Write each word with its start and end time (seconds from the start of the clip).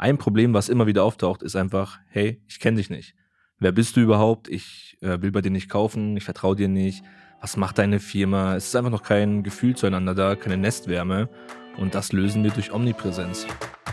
Ein 0.00 0.16
Problem, 0.16 0.54
was 0.54 0.70
immer 0.70 0.86
wieder 0.86 1.04
auftaucht, 1.04 1.42
ist 1.42 1.56
einfach, 1.56 1.98
hey, 2.08 2.40
ich 2.48 2.58
kenne 2.58 2.78
dich 2.78 2.88
nicht. 2.88 3.14
Wer 3.58 3.70
bist 3.70 3.96
du 3.96 4.00
überhaupt? 4.00 4.48
Ich 4.48 4.96
äh, 5.02 5.20
will 5.20 5.30
bei 5.30 5.42
dir 5.42 5.50
nicht 5.50 5.68
kaufen, 5.68 6.16
ich 6.16 6.24
vertraue 6.24 6.56
dir 6.56 6.68
nicht. 6.68 7.04
Was 7.42 7.58
macht 7.58 7.76
deine 7.76 8.00
Firma? 8.00 8.56
Es 8.56 8.68
ist 8.68 8.76
einfach 8.76 8.90
noch 8.90 9.02
kein 9.02 9.42
Gefühl 9.42 9.76
zueinander 9.76 10.14
da, 10.14 10.36
keine 10.36 10.56
Nestwärme. 10.56 11.28
Und 11.76 11.94
das 11.94 12.14
lösen 12.14 12.42
wir 12.42 12.50
durch 12.50 12.72
Omnipräsenz. 12.72 13.46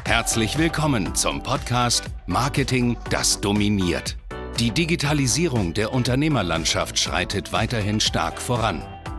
Herzlich 0.06 0.58
willkommen 0.58 1.14
zum 1.14 1.44
Podcast 1.44 2.06
Marketing, 2.26 2.96
das 3.10 3.42
dominiert. 3.42 4.16
Die 4.62 4.72
Digitalisierung 4.72 5.74
der 5.74 5.92
Unternehmerlandschaft 5.92 6.98
schreitet 6.98 7.52
weiterhin 7.52 8.00
stark 8.00 8.42
voran. 8.42 8.82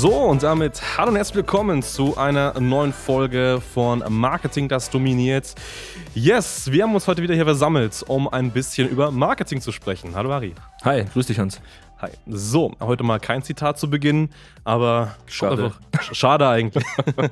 So, 0.00 0.14
und 0.14 0.44
damit 0.44 0.80
hallo 0.96 1.08
und 1.10 1.16
herzlich 1.16 1.34
willkommen 1.34 1.82
zu 1.82 2.16
einer 2.16 2.60
neuen 2.60 2.92
Folge 2.92 3.60
von 3.74 4.04
Marketing, 4.08 4.68
das 4.68 4.90
dominiert. 4.90 5.56
Yes, 6.14 6.70
wir 6.70 6.84
haben 6.84 6.94
uns 6.94 7.08
heute 7.08 7.20
wieder 7.20 7.34
hier 7.34 7.44
versammelt, 7.44 8.04
um 8.06 8.28
ein 8.28 8.52
bisschen 8.52 8.88
über 8.88 9.10
Marketing 9.10 9.60
zu 9.60 9.72
sprechen. 9.72 10.14
Hallo 10.14 10.30
Ari. 10.30 10.54
Hi, 10.84 11.04
grüß 11.12 11.26
dich 11.26 11.40
Hans. 11.40 11.60
Hi. 12.00 12.10
So, 12.26 12.76
heute 12.78 13.02
mal 13.02 13.18
kein 13.18 13.42
Zitat 13.42 13.76
zu 13.76 13.90
Beginn, 13.90 14.28
aber 14.62 15.16
schade, 15.26 15.64
einfach, 15.64 16.14
schade 16.14 16.46
eigentlich. 16.46 16.84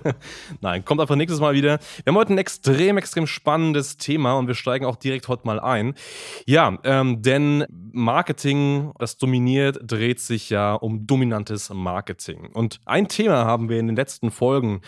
Nein, 0.61 0.85
kommt 0.85 1.01
einfach 1.01 1.15
nächstes 1.15 1.39
Mal 1.39 1.55
wieder. 1.55 1.79
Wir 2.03 2.11
haben 2.11 2.17
heute 2.17 2.33
ein 2.33 2.39
extrem, 2.39 2.99
extrem 2.99 3.29
spannendes 3.29 3.97
Thema 3.97 4.33
und 4.33 4.49
wir 4.49 4.57
steigen 4.57 4.85
auch 4.85 4.97
direkt 4.97 5.29
heute 5.29 5.47
mal 5.47 5.61
ein. 5.61 5.95
Ja, 6.47 6.79
ähm, 6.83 7.23
denn 7.23 7.65
Marketing, 7.93 8.91
das 8.99 9.19
dominiert, 9.19 9.79
dreht 9.85 10.19
sich 10.19 10.51
ja 10.51 10.75
um 10.75 11.07
dominantes 11.07 11.71
Marketing. 11.71 12.51
Und 12.53 12.81
ein 12.87 13.07
Thema 13.07 13.45
haben 13.45 13.69
wir 13.69 13.79
in 13.79 13.87
den 13.87 13.95
letzten 13.95 14.33
Folgen 14.33 14.81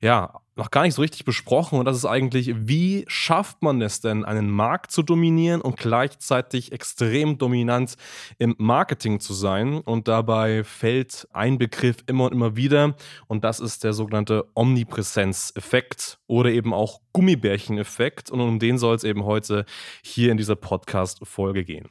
ja 0.00 0.40
noch 0.56 0.70
gar 0.70 0.82
nicht 0.82 0.94
so 0.94 1.02
richtig 1.02 1.24
besprochen. 1.24 1.78
Und 1.78 1.84
das 1.84 1.96
ist 1.96 2.06
eigentlich, 2.06 2.54
wie 2.56 3.04
schafft 3.08 3.62
man 3.62 3.80
es 3.82 4.00
denn, 4.00 4.24
einen 4.24 4.50
Markt 4.50 4.90
zu 4.90 5.02
dominieren 5.02 5.60
und 5.60 5.76
gleichzeitig 5.76 6.72
extrem 6.72 7.38
dominant 7.38 7.96
im 8.38 8.54
Marketing 8.58 9.20
zu 9.20 9.34
sein? 9.34 9.80
Und 9.80 10.08
dabei 10.08 10.64
fällt 10.64 11.28
ein 11.32 11.58
Begriff 11.58 11.98
immer 12.06 12.24
und 12.24 12.32
immer 12.32 12.56
wieder. 12.56 12.96
Und 13.26 13.44
das 13.44 13.60
ist 13.60 13.84
der 13.84 13.92
sogenannte 13.92 14.46
Omnipräsenzeffekt 14.54 16.18
oder 16.26 16.50
eben 16.50 16.72
auch 16.72 17.00
Gummibärchen-Effekt 17.16 18.30
und 18.30 18.42
um 18.42 18.58
den 18.58 18.76
soll 18.76 18.94
es 18.94 19.02
eben 19.02 19.24
heute 19.24 19.64
hier 20.02 20.30
in 20.30 20.36
dieser 20.36 20.54
Podcast-Folge 20.54 21.64
gehen. 21.64 21.88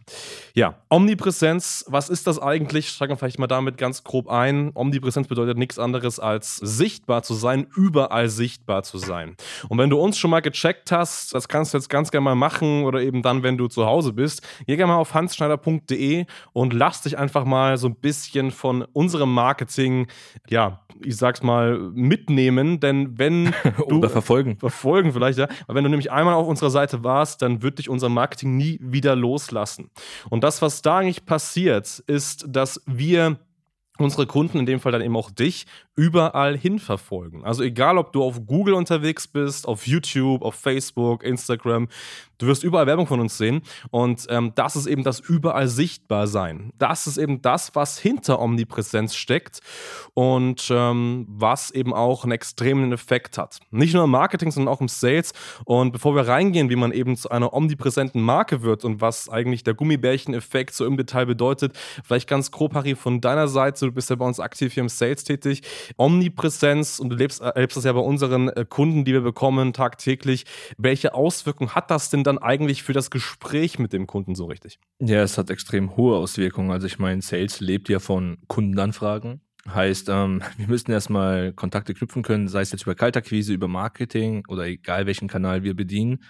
Ja, 0.54 0.76
Omnipräsenz, 0.88 1.84
was 1.88 2.10
ist 2.10 2.28
das 2.28 2.38
eigentlich? 2.38 2.90
Steigen 2.90 3.14
wir 3.14 3.18
vielleicht 3.18 3.40
mal 3.40 3.48
damit 3.48 3.80
ganz 3.80 4.04
grob 4.04 4.30
ein. 4.30 4.70
Omnipräsenz 4.76 5.28
bedeutet 5.28 5.58
nichts 5.58 5.80
anderes 5.80 6.20
als 6.20 6.58
sichtbar 6.58 7.24
zu 7.24 7.34
sein, 7.34 7.66
überall 7.76 8.30
sichtbar 8.30 8.84
zu 8.84 9.00
sein. 9.00 9.36
Und 9.68 9.80
wenn 9.80 9.90
du 9.90 9.98
uns 9.98 10.20
schon 10.20 10.30
mal 10.30 10.42
gecheckt 10.42 10.92
hast, 10.92 11.34
das 11.34 11.48
kannst 11.48 11.74
du 11.74 11.80
jetzt 11.80 11.90
ganz 11.90 12.12
gerne 12.12 12.26
mal 12.26 12.36
machen 12.36 12.84
oder 12.84 13.02
eben 13.02 13.24
dann, 13.24 13.42
wenn 13.42 13.58
du 13.58 13.68
zu 13.68 13.88
Hause 13.88 14.14
bist, 14.14 14.44
geh 14.68 14.76
gerne 14.76 14.94
mal 14.94 15.00
auf 15.00 15.16
hansschneider.de 15.16 16.26
und 16.54 16.72
lass 16.72 17.02
dich 17.02 17.18
einfach 17.18 17.46
mal 17.46 17.80
so 17.80 17.88
ein 17.88 17.96
bisschen 17.96 18.52
von 18.52 18.84
unserem 18.94 19.34
Marketing, 19.34 20.06
ja, 20.48 20.82
ich 21.04 21.18
sag's 21.18 21.42
mal, 21.42 21.80
mitnehmen, 21.96 22.80
denn 22.80 23.18
wenn 23.18 23.46
du 23.90 23.98
oder 23.98 24.10
verfolgen. 24.12 24.58
Verfolgen 24.60 25.15
vielleicht, 25.16 25.40
ja. 25.40 25.48
Weil 25.68 25.76
wenn 25.76 25.84
du 25.84 25.90
nämlich 25.90 26.12
einmal 26.12 26.36
auf 26.36 26.48
unserer 26.48 26.70
Seite 26.70 27.04
warst, 27.04 27.42
dann 27.42 27.62
wird 27.62 27.80
dich 27.80 27.90
unser 27.90 28.10
Marketing 28.10 28.56
nie 28.56 28.78
wieder 28.82 29.16
loslassen. 29.16 29.90
Und 30.30 30.44
das, 30.44 30.62
was 30.62 30.82
da 30.82 31.00
eigentlich 31.00 31.26
passiert, 31.26 32.00
ist, 32.08 32.46
dass 32.48 32.82
wir 32.86 33.38
unsere 33.98 34.28
Kunden, 34.28 34.60
in 34.60 34.66
dem 34.66 34.80
Fall 34.80 34.92
dann 34.92 35.02
eben 35.02 35.16
auch 35.16 35.32
dich, 35.32 35.66
überall 35.96 36.58
hin 36.58 36.80
verfolgen. 36.80 37.46
Also 37.46 37.64
egal, 37.64 37.98
ob 37.98 38.12
du 38.12 38.24
auf 38.24 38.46
Google 38.46 38.74
unterwegs 38.74 39.28
bist, 39.28 39.68
auf 39.68 39.88
YouTube, 39.88 40.42
auf 40.42 40.56
Facebook, 40.56 41.24
Instagram, 41.24 41.88
du 42.38 42.48
wirst 42.48 42.64
überall 42.64 42.86
Werbung 42.86 43.08
von 43.08 43.20
uns 43.22 43.38
sehen. 43.38 43.62
Und 43.92 44.26
ähm, 44.30 44.52
das 44.56 44.76
ist 44.76 44.88
eben 44.88 45.04
das 45.04 45.22
überall 45.22 45.68
sichtbar 45.68 46.28
sein. 46.28 46.74
Das 46.78 47.08
ist 47.08 47.18
eben 47.18 47.42
das, 47.42 47.76
was 47.76 47.98
hinter 47.98 48.42
Omnipräsenz 48.42 49.16
steckt 49.16 49.62
und 50.14 50.68
ähm, 50.70 51.26
was 51.30 51.72
eben 51.72 51.94
auch 51.94 52.24
einen 52.24 52.34
extremen 52.34 52.92
Effekt 52.92 53.38
hat. 53.38 53.60
Nicht 53.72 53.94
nur 53.94 54.04
im 54.04 54.12
Marketing, 54.12 54.52
sondern 54.52 54.74
auch 54.74 54.82
im 54.82 54.90
Sales. 54.90 55.32
Und 55.64 55.94
bevor 55.94 56.16
wir 56.16 56.28
reingehen, 56.28 56.70
wie 56.70 56.76
man 56.76 56.92
eben 56.92 57.16
zu 57.16 57.30
einer 57.30 57.54
omnipräsenten 57.54 58.22
Marke 58.22 58.62
wird 58.64 58.84
und 58.84 59.00
was 59.00 59.30
eigentlich 59.30 59.64
der 59.64 59.74
Gummibärchen-Effekt 59.74 60.74
so 60.74 60.86
im 60.86 60.98
Detail 60.98 61.26
bedeutet, 61.26 61.78
vielleicht 62.04 62.28
ganz 62.28 62.52
grob, 62.52 62.74
Harry, 62.74 62.96
von 62.96 63.22
deiner 63.22 63.48
Seite, 63.48 63.86
du 63.86 63.92
bist 63.92 64.10
ja 64.10 64.16
bei 64.18 64.26
uns 64.26 64.40
aktiv 64.40 64.74
hier 64.74 64.84
im 64.84 64.90
Sales 64.90 65.24
tätig. 65.24 65.62
Omnipräsenz 65.98 67.00
und 67.00 67.10
du 67.10 67.16
lebst, 67.16 67.42
erlebst 67.42 67.78
das 67.78 67.84
ja 67.84 67.94
bei 67.94 68.00
unseren 68.00 68.50
äh, 68.50 68.66
Kunden, 68.68 69.06
die 69.06 69.14
wir 69.14 69.22
bekommen 69.22 69.74
tagtäglich. 69.74 70.46
Welche 70.78 71.14
Auswirkungen 71.14 71.76
hat 71.76 71.92
das 71.92 72.10
denn 72.10 72.24
dann 72.24 72.38
eigentlich 72.38 72.84
für 72.84 72.94
das 72.94 73.10
Gespräch 73.10 73.80
mit 73.80 73.94
dem 73.94 74.08
Kunden 74.08 74.36
so 74.36 74.46
richtig? 74.46 74.80
Ja, 75.00 75.22
es 75.22 75.38
hat 75.38 75.50
extrem 75.50 75.96
hohe 75.98 76.18
Auswirkungen. 76.18 76.72
Also 76.72 76.88
ich 76.88 77.00
meine, 77.00 77.22
Sales 77.22 77.60
lebt 77.60 77.90
ja 77.90 78.00
von 78.00 78.38
Kundenanfragen. 78.48 79.42
Heißt, 79.68 80.10
ähm, 80.10 80.42
wir 80.58 80.68
müssen 80.68 80.92
erstmal 80.92 81.54
Kontakte 81.54 81.94
knüpfen 81.94 82.24
können, 82.24 82.48
sei 82.48 82.62
es 82.62 82.72
jetzt 82.72 82.84
über 82.84 82.96
Kaltakquise, 82.96 83.54
über 83.54 83.68
Marketing 83.68 84.44
oder 84.48 84.66
egal 84.66 85.06
welchen 85.06 85.28
Kanal 85.28 85.64
wir 85.64 85.76
bedienen. 85.76 86.24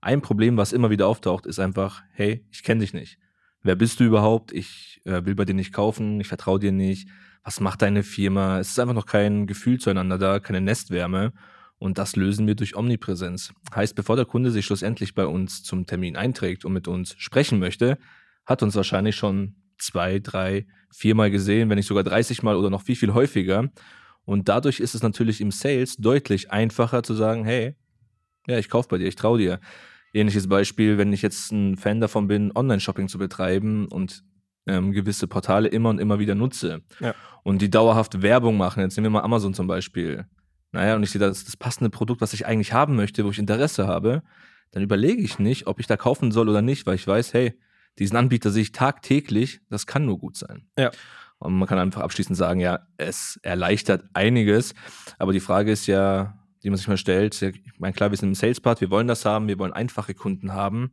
Ein 0.00 0.22
Problem, 0.22 0.56
was 0.56 0.72
immer 0.72 0.90
wieder 0.90 1.06
auftaucht, 1.06 1.46
ist 1.46 1.58
einfach, 1.58 2.02
hey, 2.12 2.44
ich 2.50 2.62
kenne 2.62 2.80
dich 2.80 2.94
nicht. 2.94 3.18
Wer 3.62 3.76
bist 3.76 4.00
du 4.00 4.04
überhaupt? 4.04 4.52
Ich 4.52 5.00
äh, 5.04 5.24
will 5.24 5.34
bei 5.34 5.44
dir 5.44 5.54
nicht 5.54 5.72
kaufen, 5.72 6.20
ich 6.20 6.28
vertraue 6.28 6.58
dir 6.58 6.72
nicht 6.72 7.08
was 7.42 7.60
macht 7.60 7.82
deine 7.82 8.02
Firma? 8.02 8.58
Es 8.58 8.70
ist 8.70 8.78
einfach 8.78 8.94
noch 8.94 9.06
kein 9.06 9.46
Gefühl 9.46 9.78
zueinander 9.78 10.18
da, 10.18 10.40
keine 10.40 10.60
Nestwärme. 10.60 11.32
Und 11.78 11.96
das 11.96 12.14
lösen 12.14 12.46
wir 12.46 12.54
durch 12.54 12.76
Omnipräsenz. 12.76 13.54
Heißt, 13.74 13.94
bevor 13.94 14.16
der 14.16 14.26
Kunde 14.26 14.50
sich 14.50 14.66
schlussendlich 14.66 15.14
bei 15.14 15.24
uns 15.24 15.62
zum 15.62 15.86
Termin 15.86 16.16
einträgt 16.16 16.64
und 16.66 16.74
mit 16.74 16.88
uns 16.88 17.14
sprechen 17.16 17.58
möchte, 17.58 17.98
hat 18.44 18.62
uns 18.62 18.76
wahrscheinlich 18.76 19.16
schon 19.16 19.56
zwei, 19.78 20.18
drei, 20.18 20.66
viermal 20.90 21.30
gesehen, 21.30 21.70
wenn 21.70 21.76
nicht 21.76 21.86
sogar 21.86 22.04
30 22.04 22.42
Mal 22.42 22.56
oder 22.56 22.68
noch 22.68 22.82
viel, 22.82 22.96
viel 22.96 23.14
häufiger. 23.14 23.70
Und 24.26 24.50
dadurch 24.50 24.80
ist 24.80 24.94
es 24.94 25.02
natürlich 25.02 25.40
im 25.40 25.50
Sales 25.50 25.96
deutlich 25.96 26.50
einfacher 26.50 27.02
zu 27.02 27.14
sagen, 27.14 27.44
hey, 27.46 27.74
ja, 28.46 28.58
ich 28.58 28.68
kaufe 28.68 28.88
bei 28.88 28.98
dir, 28.98 29.08
ich 29.08 29.16
traue 29.16 29.38
dir. 29.38 29.60
Ähnliches 30.12 30.48
Beispiel, 30.48 30.98
wenn 30.98 31.12
ich 31.12 31.22
jetzt 31.22 31.52
ein 31.52 31.76
Fan 31.76 32.00
davon 32.00 32.26
bin, 32.26 32.52
Online-Shopping 32.54 33.08
zu 33.08 33.18
betreiben 33.18 33.86
und 33.86 34.24
ähm, 34.66 34.92
gewisse 34.92 35.26
Portale 35.26 35.68
immer 35.68 35.90
und 35.90 35.98
immer 35.98 36.18
wieder 36.18 36.34
nutze 36.34 36.82
ja. 37.00 37.14
und 37.42 37.62
die 37.62 37.70
dauerhaft 37.70 38.22
Werbung 38.22 38.56
machen, 38.56 38.82
jetzt 38.82 38.96
nehmen 38.96 39.06
wir 39.06 39.20
mal 39.20 39.24
Amazon 39.24 39.54
zum 39.54 39.66
Beispiel, 39.66 40.26
naja, 40.72 40.94
und 40.94 41.02
ich 41.02 41.10
sehe 41.10 41.20
das, 41.20 41.44
das 41.44 41.56
passende 41.56 41.90
Produkt, 41.90 42.20
was 42.20 42.32
ich 42.32 42.46
eigentlich 42.46 42.72
haben 42.72 42.96
möchte, 42.96 43.24
wo 43.24 43.30
ich 43.30 43.38
Interesse 43.38 43.86
habe, 43.86 44.22
dann 44.70 44.82
überlege 44.82 45.22
ich 45.22 45.38
nicht, 45.38 45.66
ob 45.66 45.80
ich 45.80 45.86
da 45.86 45.96
kaufen 45.96 46.30
soll 46.30 46.48
oder 46.48 46.62
nicht, 46.62 46.86
weil 46.86 46.94
ich 46.94 47.06
weiß, 47.06 47.34
hey, 47.34 47.58
diesen 47.98 48.16
Anbieter 48.16 48.50
sehe 48.50 48.62
ich 48.62 48.72
tagtäglich, 48.72 49.60
das 49.68 49.86
kann 49.86 50.06
nur 50.06 50.18
gut 50.18 50.36
sein. 50.36 50.66
Ja. 50.78 50.90
Und 51.38 51.58
man 51.58 51.66
kann 51.66 51.78
einfach 51.78 52.02
abschließend 52.02 52.36
sagen, 52.36 52.60
ja, 52.60 52.86
es 52.98 53.40
erleichtert 53.42 54.04
einiges, 54.12 54.74
aber 55.18 55.32
die 55.32 55.40
Frage 55.40 55.72
ist 55.72 55.86
ja, 55.86 56.39
die 56.62 56.70
man 56.70 56.76
sich 56.76 56.88
mal 56.88 56.96
stellt, 56.96 57.40
ich 57.40 57.60
meine, 57.78 57.92
klar, 57.92 58.10
wir 58.10 58.18
sind 58.18 58.30
im 58.30 58.34
Sales-Part, 58.34 58.80
wir 58.80 58.90
wollen 58.90 59.08
das 59.08 59.24
haben, 59.24 59.48
wir 59.48 59.58
wollen 59.58 59.72
einfache 59.72 60.14
Kunden 60.14 60.52
haben, 60.52 60.92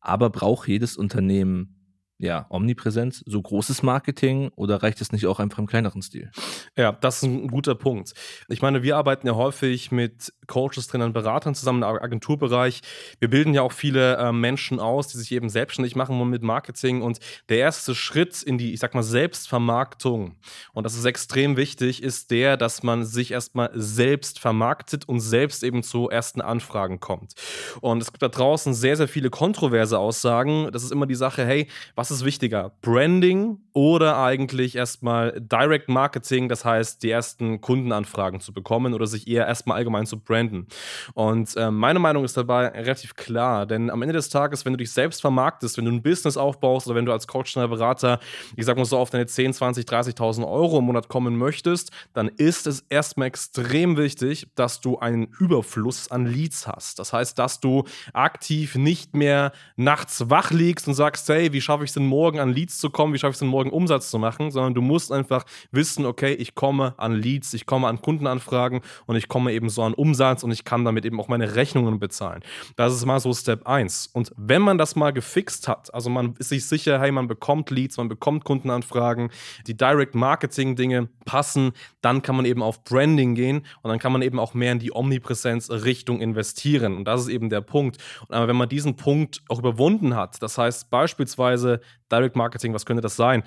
aber 0.00 0.30
braucht 0.30 0.68
jedes 0.68 0.96
Unternehmen 0.96 1.74
ja, 2.18 2.46
Omnipräsenz, 2.48 3.22
so 3.26 3.42
großes 3.42 3.82
Marketing 3.82 4.50
oder 4.54 4.82
reicht 4.82 5.00
es 5.00 5.12
nicht 5.12 5.26
auch 5.26 5.40
einfach 5.40 5.58
im 5.58 5.66
kleineren 5.66 6.00
Stil? 6.00 6.30
Ja, 6.76 6.92
das 6.92 7.16
ist 7.16 7.24
ein 7.24 7.48
guter 7.48 7.74
Punkt. 7.74 8.14
Ich 8.48 8.62
meine, 8.62 8.82
wir 8.82 8.96
arbeiten 8.96 9.26
ja 9.26 9.34
häufig 9.34 9.90
mit 9.90 10.32
Coaches, 10.46 10.86
Trainern, 10.86 11.12
Beratern 11.12 11.54
zusammen 11.54 11.82
im 11.82 11.88
Agenturbereich. 11.88 12.80
Wir 13.18 13.28
bilden 13.28 13.54
ja 13.54 13.62
auch 13.62 13.72
viele 13.72 14.16
äh, 14.16 14.32
Menschen 14.32 14.80
aus, 14.80 15.08
die 15.08 15.18
sich 15.18 15.32
eben 15.32 15.48
selbstständig 15.48 15.96
machen 15.96 16.28
mit 16.28 16.42
Marketing. 16.42 17.02
Und 17.02 17.18
der 17.48 17.58
erste 17.58 17.94
Schritt 17.94 18.42
in 18.42 18.58
die, 18.58 18.72
ich 18.72 18.80
sag 18.80 18.94
mal, 18.94 19.02
Selbstvermarktung, 19.02 20.36
und 20.72 20.84
das 20.84 20.94
ist 20.94 21.04
extrem 21.04 21.56
wichtig, 21.56 22.02
ist 22.02 22.30
der, 22.30 22.56
dass 22.56 22.82
man 22.82 23.04
sich 23.04 23.32
erstmal 23.32 23.70
selbst 23.74 24.38
vermarktet 24.38 25.08
und 25.08 25.20
selbst 25.20 25.62
eben 25.62 25.82
zu 25.82 26.08
ersten 26.08 26.40
Anfragen 26.40 27.00
kommt. 27.00 27.34
Und 27.80 28.02
es 28.02 28.12
gibt 28.12 28.22
da 28.22 28.28
draußen 28.28 28.74
sehr, 28.74 28.96
sehr 28.96 29.08
viele 29.08 29.30
kontroverse 29.30 29.98
Aussagen. 29.98 30.70
Das 30.72 30.84
ist 30.84 30.92
immer 30.92 31.06
die 31.06 31.14
Sache, 31.14 31.44
hey, 31.44 31.68
was 31.94 32.10
ist 32.10 32.24
wichtiger? 32.24 32.72
Branding 32.82 33.63
oder 33.74 34.18
eigentlich 34.18 34.76
erstmal 34.76 35.32
Direct 35.40 35.88
Marketing, 35.88 36.48
das 36.48 36.64
heißt, 36.64 37.02
die 37.02 37.10
ersten 37.10 37.60
Kundenanfragen 37.60 38.38
zu 38.38 38.52
bekommen 38.52 38.94
oder 38.94 39.08
sich 39.08 39.26
eher 39.26 39.48
erstmal 39.48 39.76
allgemein 39.76 40.06
zu 40.06 40.20
branden. 40.20 40.68
Und 41.14 41.56
äh, 41.56 41.72
meine 41.72 41.98
Meinung 41.98 42.24
ist 42.24 42.36
dabei 42.36 42.68
relativ 42.68 43.16
klar, 43.16 43.66
denn 43.66 43.90
am 43.90 44.00
Ende 44.00 44.12
des 44.14 44.28
Tages, 44.28 44.64
wenn 44.64 44.74
du 44.74 44.76
dich 44.76 44.92
selbst 44.92 45.20
vermarktest, 45.20 45.76
wenn 45.76 45.86
du 45.86 45.90
ein 45.90 46.02
Business 46.02 46.36
aufbaust 46.36 46.86
oder 46.86 46.94
wenn 46.94 47.04
du 47.04 47.10
als 47.10 47.26
Coach 47.26 47.56
oder 47.56 47.66
Berater, 47.66 48.20
ich 48.56 48.64
sag 48.64 48.76
mal 48.76 48.84
so, 48.84 48.96
auf 48.96 49.10
deine 49.10 49.26
10, 49.26 49.52
20, 49.52 49.86
30.000 49.86 50.48
Euro 50.48 50.78
im 50.78 50.84
Monat 50.84 51.08
kommen 51.08 51.36
möchtest, 51.36 51.90
dann 52.12 52.28
ist 52.28 52.68
es 52.68 52.84
erstmal 52.88 53.26
extrem 53.26 53.96
wichtig, 53.96 54.46
dass 54.54 54.80
du 54.80 55.00
einen 55.00 55.26
Überfluss 55.40 56.12
an 56.12 56.26
Leads 56.26 56.68
hast. 56.68 57.00
Das 57.00 57.12
heißt, 57.12 57.40
dass 57.40 57.58
du 57.58 57.82
aktiv 58.12 58.76
nicht 58.76 59.16
mehr 59.16 59.50
nachts 59.74 60.30
wach 60.30 60.52
liegst 60.52 60.86
und 60.86 60.94
sagst, 60.94 61.28
hey, 61.28 61.52
wie 61.52 61.60
schaffe 61.60 61.82
ich 61.82 61.90
es 61.90 61.94
denn 61.94 62.06
morgen 62.06 62.38
an 62.38 62.50
Leads 62.50 62.78
zu 62.78 62.90
kommen, 62.90 63.12
wie 63.14 63.18
schaffe 63.18 63.32
ich 63.32 63.36
es 63.36 63.40
denn 63.40 63.48
morgen 63.48 63.63
Umsatz 63.70 64.10
zu 64.10 64.18
machen, 64.18 64.50
sondern 64.50 64.74
du 64.74 64.82
musst 64.82 65.12
einfach 65.12 65.44
wissen, 65.70 66.06
okay, 66.06 66.32
ich 66.34 66.54
komme 66.54 66.94
an 66.96 67.12
Leads, 67.12 67.54
ich 67.54 67.66
komme 67.66 67.88
an 67.88 68.00
Kundenanfragen 68.00 68.80
und 69.06 69.16
ich 69.16 69.28
komme 69.28 69.52
eben 69.52 69.68
so 69.68 69.82
an 69.82 69.94
Umsatz 69.94 70.42
und 70.42 70.50
ich 70.50 70.64
kann 70.64 70.84
damit 70.84 71.04
eben 71.04 71.20
auch 71.20 71.28
meine 71.28 71.54
Rechnungen 71.54 71.98
bezahlen. 71.98 72.42
Das 72.76 72.94
ist 72.94 73.04
mal 73.06 73.20
so 73.20 73.32
Step 73.32 73.66
1. 73.66 74.10
Und 74.12 74.32
wenn 74.36 74.62
man 74.62 74.78
das 74.78 74.96
mal 74.96 75.12
gefixt 75.12 75.68
hat, 75.68 75.92
also 75.94 76.10
man 76.10 76.34
ist 76.38 76.48
sich 76.48 76.66
sicher, 76.66 77.00
hey, 77.00 77.12
man 77.12 77.26
bekommt 77.26 77.70
Leads, 77.70 77.96
man 77.96 78.08
bekommt 78.08 78.44
Kundenanfragen, 78.44 79.30
die 79.66 79.76
Direct 79.76 80.14
Marketing 80.14 80.76
Dinge 80.76 81.08
passen, 81.24 81.72
dann 82.00 82.22
kann 82.22 82.36
man 82.36 82.44
eben 82.44 82.62
auf 82.62 82.84
Branding 82.84 83.34
gehen 83.34 83.64
und 83.82 83.90
dann 83.90 83.98
kann 83.98 84.12
man 84.12 84.22
eben 84.22 84.38
auch 84.38 84.54
mehr 84.54 84.72
in 84.72 84.78
die 84.78 84.94
Omnipräsenz 84.94 85.70
Richtung 85.70 86.20
investieren. 86.20 86.96
Und 86.96 87.04
das 87.04 87.22
ist 87.22 87.28
eben 87.28 87.50
der 87.50 87.60
Punkt. 87.60 87.98
Aber 88.28 88.48
wenn 88.48 88.56
man 88.56 88.68
diesen 88.68 88.96
Punkt 88.96 89.42
auch 89.48 89.58
überwunden 89.58 90.16
hat, 90.16 90.42
das 90.42 90.58
heißt 90.58 90.90
beispielsweise 90.90 91.80
Direct 92.10 92.36
Marketing, 92.36 92.74
was 92.74 92.86
könnte 92.86 93.00
das 93.00 93.16
sein? 93.16 93.42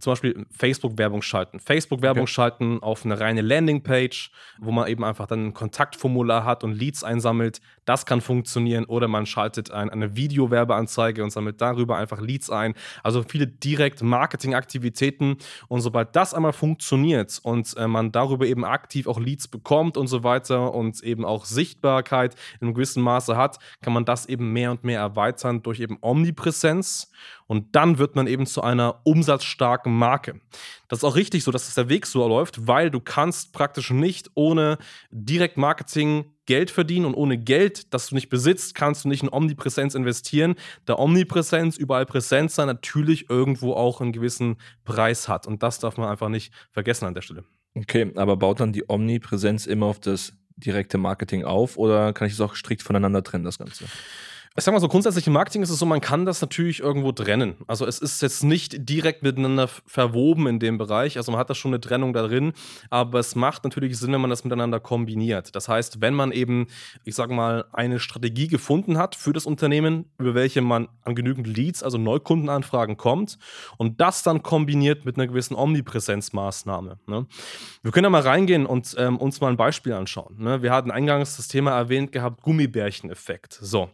Zum 0.00 0.12
Beispiel 0.12 0.46
Facebook-Werbung 0.50 1.22
schalten. 1.22 1.60
Facebook-Werbung 1.60 2.22
okay. 2.22 2.32
schalten 2.32 2.82
auf 2.82 3.04
eine 3.04 3.20
reine 3.20 3.42
Landingpage, 3.42 4.32
wo 4.58 4.70
man 4.72 4.88
eben 4.88 5.04
einfach 5.04 5.26
dann 5.26 5.48
ein 5.48 5.54
Kontaktformular 5.54 6.44
hat 6.44 6.64
und 6.64 6.72
Leads 6.72 7.04
einsammelt. 7.04 7.60
Das 7.90 8.06
kann 8.06 8.20
funktionieren. 8.20 8.84
Oder 8.84 9.08
man 9.08 9.26
schaltet 9.26 9.72
ein, 9.72 9.90
eine 9.90 10.14
Video-Werbeanzeige 10.14 11.24
und 11.24 11.30
sammelt 11.30 11.60
darüber 11.60 11.96
einfach 11.96 12.20
Leads 12.20 12.48
ein. 12.48 12.74
Also 13.02 13.24
viele 13.26 13.48
direkt 13.48 14.00
Marketing-Aktivitäten. 14.00 15.38
Und 15.66 15.80
sobald 15.80 16.14
das 16.14 16.32
einmal 16.32 16.52
funktioniert 16.52 17.40
und 17.42 17.76
äh, 17.76 17.88
man 17.88 18.12
darüber 18.12 18.46
eben 18.46 18.64
aktiv 18.64 19.08
auch 19.08 19.18
Leads 19.18 19.48
bekommt 19.48 19.96
und 19.96 20.06
so 20.06 20.22
weiter 20.22 20.72
und 20.72 21.02
eben 21.02 21.24
auch 21.24 21.46
Sichtbarkeit 21.46 22.36
in 22.60 22.68
einem 22.68 22.74
gewissen 22.74 23.02
Maße 23.02 23.36
hat, 23.36 23.58
kann 23.82 23.92
man 23.92 24.04
das 24.04 24.26
eben 24.26 24.52
mehr 24.52 24.70
und 24.70 24.84
mehr 24.84 25.00
erweitern 25.00 25.64
durch 25.64 25.80
eben 25.80 25.98
Omnipräsenz. 26.00 27.10
Und 27.48 27.74
dann 27.74 27.98
wird 27.98 28.14
man 28.14 28.28
eben 28.28 28.46
zu 28.46 28.62
einer 28.62 29.00
umsatzstarken 29.02 29.92
Marke. 29.92 30.40
Das 30.86 31.00
ist 31.00 31.04
auch 31.04 31.16
richtig 31.16 31.42
so, 31.42 31.50
dass 31.50 31.66
das 31.66 31.74
der 31.74 31.88
Weg 31.88 32.06
so 32.06 32.24
läuft, 32.28 32.68
weil 32.68 32.92
du 32.92 33.00
kannst 33.00 33.52
praktisch 33.52 33.90
nicht 33.90 34.30
ohne 34.34 34.78
Direktmarketing 35.10 36.26
Geld 36.50 36.72
verdienen 36.72 37.06
und 37.06 37.14
ohne 37.14 37.38
Geld, 37.38 37.94
das 37.94 38.08
du 38.08 38.16
nicht 38.16 38.28
besitzt, 38.28 38.74
kannst 38.74 39.04
du 39.04 39.08
nicht 39.08 39.22
in 39.22 39.32
Omnipräsenz 39.32 39.94
investieren. 39.94 40.56
Da 40.84 40.98
Omnipräsenz, 40.98 41.76
überall 41.76 42.06
präsent 42.06 42.50
sein, 42.50 42.66
natürlich 42.66 43.30
irgendwo 43.30 43.74
auch 43.74 44.00
einen 44.00 44.10
gewissen 44.10 44.56
Preis 44.82 45.28
hat. 45.28 45.46
Und 45.46 45.62
das 45.62 45.78
darf 45.78 45.96
man 45.96 46.08
einfach 46.08 46.28
nicht 46.28 46.52
vergessen 46.72 47.04
an 47.04 47.14
der 47.14 47.22
Stelle. 47.22 47.44
Okay, 47.76 48.10
aber 48.16 48.36
baut 48.36 48.58
dann 48.58 48.72
die 48.72 48.82
Omnipräsenz 48.88 49.66
immer 49.66 49.86
auf 49.86 50.00
das 50.00 50.32
direkte 50.56 50.98
Marketing 50.98 51.44
auf 51.44 51.76
oder 51.76 52.12
kann 52.12 52.26
ich 52.26 52.32
es 52.32 52.40
auch 52.40 52.56
strikt 52.56 52.82
voneinander 52.82 53.22
trennen, 53.22 53.44
das 53.44 53.58
Ganze? 53.58 53.84
Ich 54.56 54.64
sag 54.64 54.72
mal 54.72 54.80
so, 54.80 54.88
grundsätzlich 54.88 55.28
im 55.28 55.32
Marketing 55.32 55.62
ist 55.62 55.70
es 55.70 55.78
so, 55.78 55.86
man 55.86 56.00
kann 56.00 56.26
das 56.26 56.40
natürlich 56.40 56.80
irgendwo 56.80 57.12
trennen. 57.12 57.54
Also 57.68 57.86
es 57.86 58.00
ist 58.00 58.20
jetzt 58.20 58.42
nicht 58.42 58.88
direkt 58.88 59.22
miteinander 59.22 59.68
verwoben 59.86 60.48
in 60.48 60.58
dem 60.58 60.76
Bereich. 60.76 61.18
Also 61.18 61.30
man 61.30 61.38
hat 61.38 61.50
da 61.50 61.54
schon 61.54 61.70
eine 61.70 61.80
Trennung 61.80 62.12
da 62.12 62.26
drin, 62.26 62.52
aber 62.90 63.20
es 63.20 63.36
macht 63.36 63.62
natürlich 63.62 63.96
Sinn, 63.96 64.12
wenn 64.12 64.20
man 64.20 64.28
das 64.28 64.42
miteinander 64.42 64.80
kombiniert. 64.80 65.54
Das 65.54 65.68
heißt, 65.68 66.00
wenn 66.00 66.14
man 66.14 66.32
eben, 66.32 66.66
ich 67.04 67.14
sag 67.14 67.30
mal, 67.30 67.66
eine 67.72 68.00
Strategie 68.00 68.48
gefunden 68.48 68.98
hat 68.98 69.14
für 69.14 69.32
das 69.32 69.46
Unternehmen, 69.46 70.06
über 70.18 70.34
welche 70.34 70.62
man 70.62 70.88
an 71.04 71.14
genügend 71.14 71.46
Leads, 71.46 71.84
also 71.84 71.96
Neukundenanfragen 71.96 72.96
kommt 72.96 73.38
und 73.78 74.00
das 74.00 74.24
dann 74.24 74.42
kombiniert 74.42 75.04
mit 75.04 75.16
einer 75.16 75.28
gewissen 75.28 75.54
Omnipräsenzmaßnahme. 75.54 76.98
Ne? 77.06 77.26
Wir 77.84 77.92
können 77.92 78.04
da 78.04 78.10
mal 78.10 78.22
reingehen 78.22 78.66
und 78.66 78.96
ähm, 78.98 79.16
uns 79.16 79.40
mal 79.40 79.48
ein 79.48 79.56
Beispiel 79.56 79.92
anschauen. 79.92 80.34
Ne? 80.38 80.60
Wir 80.60 80.72
hatten 80.72 80.90
eingangs 80.90 81.36
das 81.36 81.46
Thema 81.46 81.70
erwähnt 81.70 82.10
gehabt, 82.10 82.42
Gummibärchen-Effekt. 82.42 83.56
So. 83.62 83.90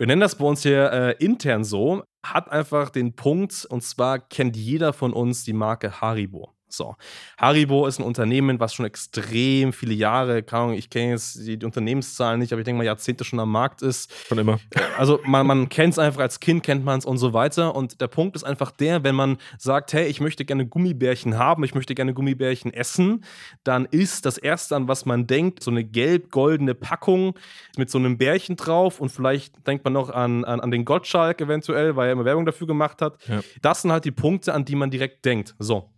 Wir 0.00 0.06
nennen 0.06 0.22
das 0.22 0.36
bei 0.36 0.46
uns 0.46 0.62
hier 0.62 0.90
äh, 0.92 1.22
intern 1.22 1.62
so, 1.62 2.04
hat 2.24 2.50
einfach 2.50 2.88
den 2.88 3.16
Punkt, 3.16 3.66
und 3.68 3.82
zwar 3.82 4.18
kennt 4.18 4.56
jeder 4.56 4.94
von 4.94 5.12
uns 5.12 5.44
die 5.44 5.52
Marke 5.52 6.00
Haribo. 6.00 6.54
So. 6.72 6.96
Haribo 7.38 7.86
ist 7.86 7.98
ein 7.98 8.04
Unternehmen, 8.04 8.60
was 8.60 8.74
schon 8.74 8.86
extrem 8.86 9.72
viele 9.72 9.94
Jahre, 9.94 10.42
keine 10.42 10.62
Ahnung, 10.62 10.76
ich 10.76 10.90
kenne 10.90 11.12
jetzt 11.12 11.46
die, 11.46 11.58
Unternehmenszahlen 11.64 12.40
nicht, 12.40 12.52
aber 12.52 12.60
ich 12.60 12.64
denke 12.64 12.78
mal 12.78 12.84
Jahrzehnte 12.84 13.24
schon 13.24 13.40
am 13.40 13.50
Markt 13.50 13.82
ist. 13.82 14.12
Schon 14.26 14.38
immer. 14.38 14.58
Also 14.98 15.20
man, 15.24 15.46
man 15.46 15.68
kennt 15.68 15.92
es 15.94 15.98
einfach, 15.98 16.20
als 16.20 16.40
Kind 16.40 16.62
kennt 16.62 16.84
man 16.84 16.98
es 16.98 17.04
und 17.04 17.18
so 17.18 17.32
weiter. 17.32 17.74
Und 17.74 18.00
der 18.00 18.08
Punkt 18.08 18.36
ist 18.36 18.44
einfach 18.44 18.70
der, 18.70 19.04
wenn 19.04 19.14
man 19.14 19.38
sagt, 19.58 19.92
hey, 19.92 20.06
ich 20.06 20.20
möchte 20.20 20.44
gerne 20.44 20.66
Gummibärchen 20.66 21.38
haben, 21.38 21.64
ich 21.64 21.74
möchte 21.74 21.94
gerne 21.94 22.14
Gummibärchen 22.14 22.72
essen, 22.72 23.24
dann 23.64 23.86
ist 23.86 24.26
das 24.26 24.38
Erste, 24.38 24.76
an 24.76 24.88
was 24.88 25.06
man 25.06 25.26
denkt, 25.26 25.62
so 25.62 25.70
eine 25.70 25.84
gelb-goldene 25.84 26.74
Packung 26.74 27.34
mit 27.76 27.90
so 27.90 27.98
einem 27.98 28.18
Bärchen 28.18 28.56
drauf 28.56 29.00
und 29.00 29.10
vielleicht 29.10 29.66
denkt 29.66 29.84
man 29.84 29.92
noch 29.92 30.10
an, 30.10 30.44
an, 30.44 30.60
an 30.60 30.70
den 30.70 30.84
Gottschalk 30.84 31.40
eventuell, 31.40 31.96
weil 31.96 32.08
er 32.08 32.12
immer 32.12 32.24
Werbung 32.24 32.46
dafür 32.46 32.66
gemacht 32.66 33.02
hat. 33.02 33.18
Ja. 33.26 33.40
Das 33.62 33.82
sind 33.82 33.92
halt 33.92 34.04
die 34.04 34.10
Punkte, 34.10 34.54
an 34.54 34.64
die 34.64 34.76
man 34.76 34.90
direkt 34.90 35.24
denkt. 35.24 35.54
So, 35.58 35.90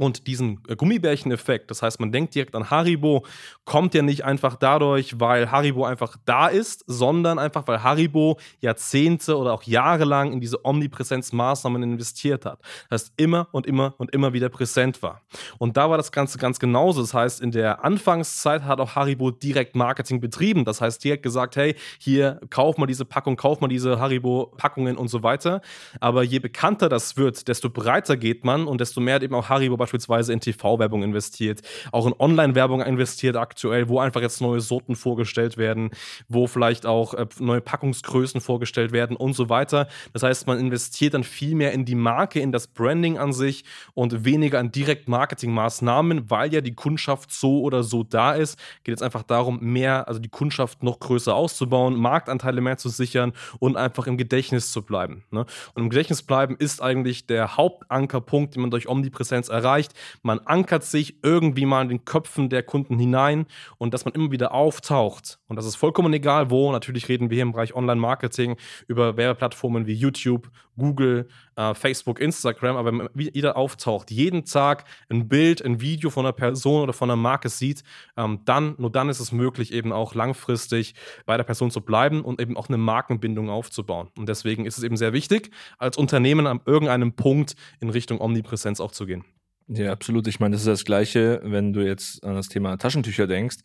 und 0.00 0.26
diesen 0.26 0.62
äh, 0.66 0.76
Gummibärchen-Effekt, 0.76 1.70
das 1.70 1.82
heißt, 1.82 2.00
man 2.00 2.10
denkt 2.10 2.34
direkt 2.34 2.56
an 2.56 2.70
Haribo, 2.70 3.26
kommt 3.66 3.92
ja 3.94 4.00
nicht 4.00 4.24
einfach 4.24 4.56
dadurch, 4.56 5.20
weil 5.20 5.50
Haribo 5.50 5.84
einfach 5.84 6.16
da 6.24 6.48
ist, 6.48 6.84
sondern 6.86 7.38
einfach, 7.38 7.68
weil 7.68 7.82
Haribo 7.82 8.38
Jahrzehnte 8.60 9.36
oder 9.36 9.52
auch 9.52 9.62
jahrelang 9.62 10.32
in 10.32 10.40
diese 10.40 10.64
Omnipräsenzmaßnahmen 10.64 11.82
investiert 11.82 12.46
hat. 12.46 12.60
Das 12.88 13.02
heißt, 13.02 13.12
immer 13.18 13.48
und 13.52 13.66
immer 13.66 13.94
und 13.98 14.14
immer 14.14 14.32
wieder 14.32 14.48
präsent 14.48 15.02
war. 15.02 15.20
Und 15.58 15.76
da 15.76 15.90
war 15.90 15.98
das 15.98 16.12
Ganze 16.12 16.38
ganz 16.38 16.58
genauso. 16.58 17.02
Das 17.02 17.12
heißt, 17.12 17.42
in 17.42 17.50
der 17.50 17.84
Anfangszeit 17.84 18.62
hat 18.64 18.80
auch 18.80 18.96
Haribo 18.96 19.30
direkt 19.30 19.76
Marketing 19.76 20.20
betrieben. 20.20 20.64
Das 20.64 20.80
heißt, 20.80 21.04
direkt 21.04 21.22
gesagt, 21.22 21.56
hey, 21.56 21.74
hier, 21.98 22.40
kauf 22.48 22.78
mal 22.78 22.86
diese 22.86 23.04
Packung, 23.04 23.36
kauf 23.36 23.60
mal 23.60 23.68
diese 23.68 24.00
Haribo-Packungen 24.00 24.96
und 24.96 25.08
so 25.08 25.22
weiter. 25.22 25.60
Aber 26.00 26.22
je 26.22 26.38
bekannter 26.38 26.88
das 26.88 27.18
wird, 27.18 27.48
desto 27.48 27.68
breiter 27.68 28.16
geht 28.16 28.44
man 28.46 28.66
und 28.66 28.80
desto 28.80 29.02
mehr 29.02 29.16
hat 29.16 29.22
eben 29.22 29.34
auch 29.34 29.50
Haribo 29.50 29.76
beispielsweise 29.90 30.32
in 30.32 30.40
TV-Werbung 30.40 31.02
investiert, 31.02 31.62
auch 31.90 32.06
in 32.06 32.14
Online-Werbung 32.16 32.80
investiert 32.80 33.36
aktuell, 33.36 33.88
wo 33.88 33.98
einfach 33.98 34.20
jetzt 34.20 34.40
neue 34.40 34.60
Sorten 34.60 34.94
vorgestellt 34.94 35.56
werden, 35.56 35.90
wo 36.28 36.46
vielleicht 36.46 36.86
auch 36.86 37.14
äh, 37.14 37.26
neue 37.40 37.60
Packungsgrößen 37.60 38.40
vorgestellt 38.40 38.92
werden 38.92 39.16
und 39.16 39.32
so 39.32 39.48
weiter. 39.48 39.88
Das 40.12 40.22
heißt, 40.22 40.46
man 40.46 40.60
investiert 40.60 41.14
dann 41.14 41.24
viel 41.24 41.56
mehr 41.56 41.72
in 41.72 41.84
die 41.84 41.96
Marke, 41.96 42.38
in 42.38 42.52
das 42.52 42.68
Branding 42.68 43.18
an 43.18 43.32
sich 43.32 43.64
und 43.94 44.24
weniger 44.24 44.60
an 44.60 44.70
direkt 44.70 45.08
Marketingmaßnahmen, 45.08 46.30
weil 46.30 46.54
ja 46.54 46.60
die 46.60 46.74
Kundschaft 46.74 47.32
so 47.32 47.62
oder 47.62 47.82
so 47.82 48.04
da 48.04 48.32
ist. 48.32 48.58
Geht 48.84 48.92
jetzt 48.92 49.02
einfach 49.02 49.24
darum, 49.24 49.58
mehr, 49.60 50.06
also 50.06 50.20
die 50.20 50.28
Kundschaft 50.28 50.84
noch 50.84 51.00
größer 51.00 51.34
auszubauen, 51.34 51.96
Marktanteile 51.96 52.60
mehr 52.60 52.76
zu 52.76 52.88
sichern 52.88 53.32
und 53.58 53.76
einfach 53.76 54.06
im 54.06 54.16
Gedächtnis 54.16 54.70
zu 54.70 54.82
bleiben. 54.82 55.24
Ne? 55.32 55.46
Und 55.74 55.82
im 55.82 55.90
Gedächtnis 55.90 56.22
bleiben 56.22 56.54
ist 56.56 56.80
eigentlich 56.80 57.26
der 57.26 57.56
Hauptankerpunkt, 57.56 58.54
den 58.54 58.62
man 58.62 58.70
durch 58.70 58.88
Omnipräsenz 58.88 59.48
erreicht 59.48 59.79
erreicht. 59.80 59.94
Man 60.22 60.38
ankert 60.40 60.84
sich 60.84 61.16
irgendwie 61.22 61.66
mal 61.66 61.82
in 61.82 61.88
den 61.88 62.04
Köpfen 62.04 62.48
der 62.48 62.62
Kunden 62.62 62.98
hinein 62.98 63.46
und 63.78 63.94
dass 63.94 64.04
man 64.04 64.14
immer 64.14 64.30
wieder 64.30 64.52
auftaucht. 64.52 65.38
Und 65.48 65.56
das 65.56 65.66
ist 65.66 65.76
vollkommen 65.76 66.12
egal, 66.12 66.50
wo. 66.50 66.72
Natürlich 66.72 67.08
reden 67.08 67.30
wir 67.30 67.36
hier 67.36 67.42
im 67.42 67.52
Bereich 67.52 67.74
Online-Marketing 67.74 68.56
über 68.86 69.16
Werbeplattformen 69.16 69.86
wie 69.86 69.94
YouTube, 69.94 70.50
Google, 70.76 71.28
äh, 71.56 71.74
Facebook, 71.74 72.20
Instagram. 72.20 72.76
Aber 72.76 72.92
wenn 72.92 73.08
jeder 73.14 73.56
auftaucht, 73.56 74.10
jeden 74.10 74.44
Tag 74.44 74.84
ein 75.08 75.28
Bild, 75.28 75.64
ein 75.64 75.80
Video 75.80 76.10
von 76.10 76.24
einer 76.24 76.32
Person 76.32 76.82
oder 76.82 76.92
von 76.92 77.10
einer 77.10 77.16
Marke 77.16 77.48
sieht, 77.48 77.82
ähm, 78.16 78.40
dann, 78.44 78.74
nur 78.78 78.90
dann 78.90 79.08
ist 79.08 79.20
es 79.20 79.32
möglich, 79.32 79.72
eben 79.72 79.92
auch 79.92 80.14
langfristig 80.14 80.94
bei 81.26 81.36
der 81.36 81.44
Person 81.44 81.70
zu 81.70 81.80
bleiben 81.80 82.22
und 82.22 82.40
eben 82.40 82.56
auch 82.56 82.68
eine 82.68 82.78
Markenbindung 82.78 83.50
aufzubauen. 83.50 84.08
Und 84.16 84.28
deswegen 84.28 84.66
ist 84.66 84.78
es 84.78 84.84
eben 84.84 84.96
sehr 84.96 85.12
wichtig, 85.12 85.50
als 85.78 85.96
Unternehmen 85.96 86.46
an 86.46 86.60
irgendeinem 86.64 87.12
Punkt 87.12 87.54
in 87.80 87.90
Richtung 87.90 88.20
Omnipräsenz 88.20 88.80
auch 88.80 88.92
zu 88.92 89.06
gehen. 89.06 89.24
Ja, 89.72 89.92
absolut. 89.92 90.26
Ich 90.26 90.40
meine, 90.40 90.54
das 90.54 90.62
ist 90.62 90.66
das 90.66 90.84
Gleiche, 90.84 91.40
wenn 91.44 91.72
du 91.72 91.80
jetzt 91.80 92.24
an 92.24 92.34
das 92.34 92.48
Thema 92.48 92.76
Taschentücher 92.76 93.28
denkst. 93.28 93.58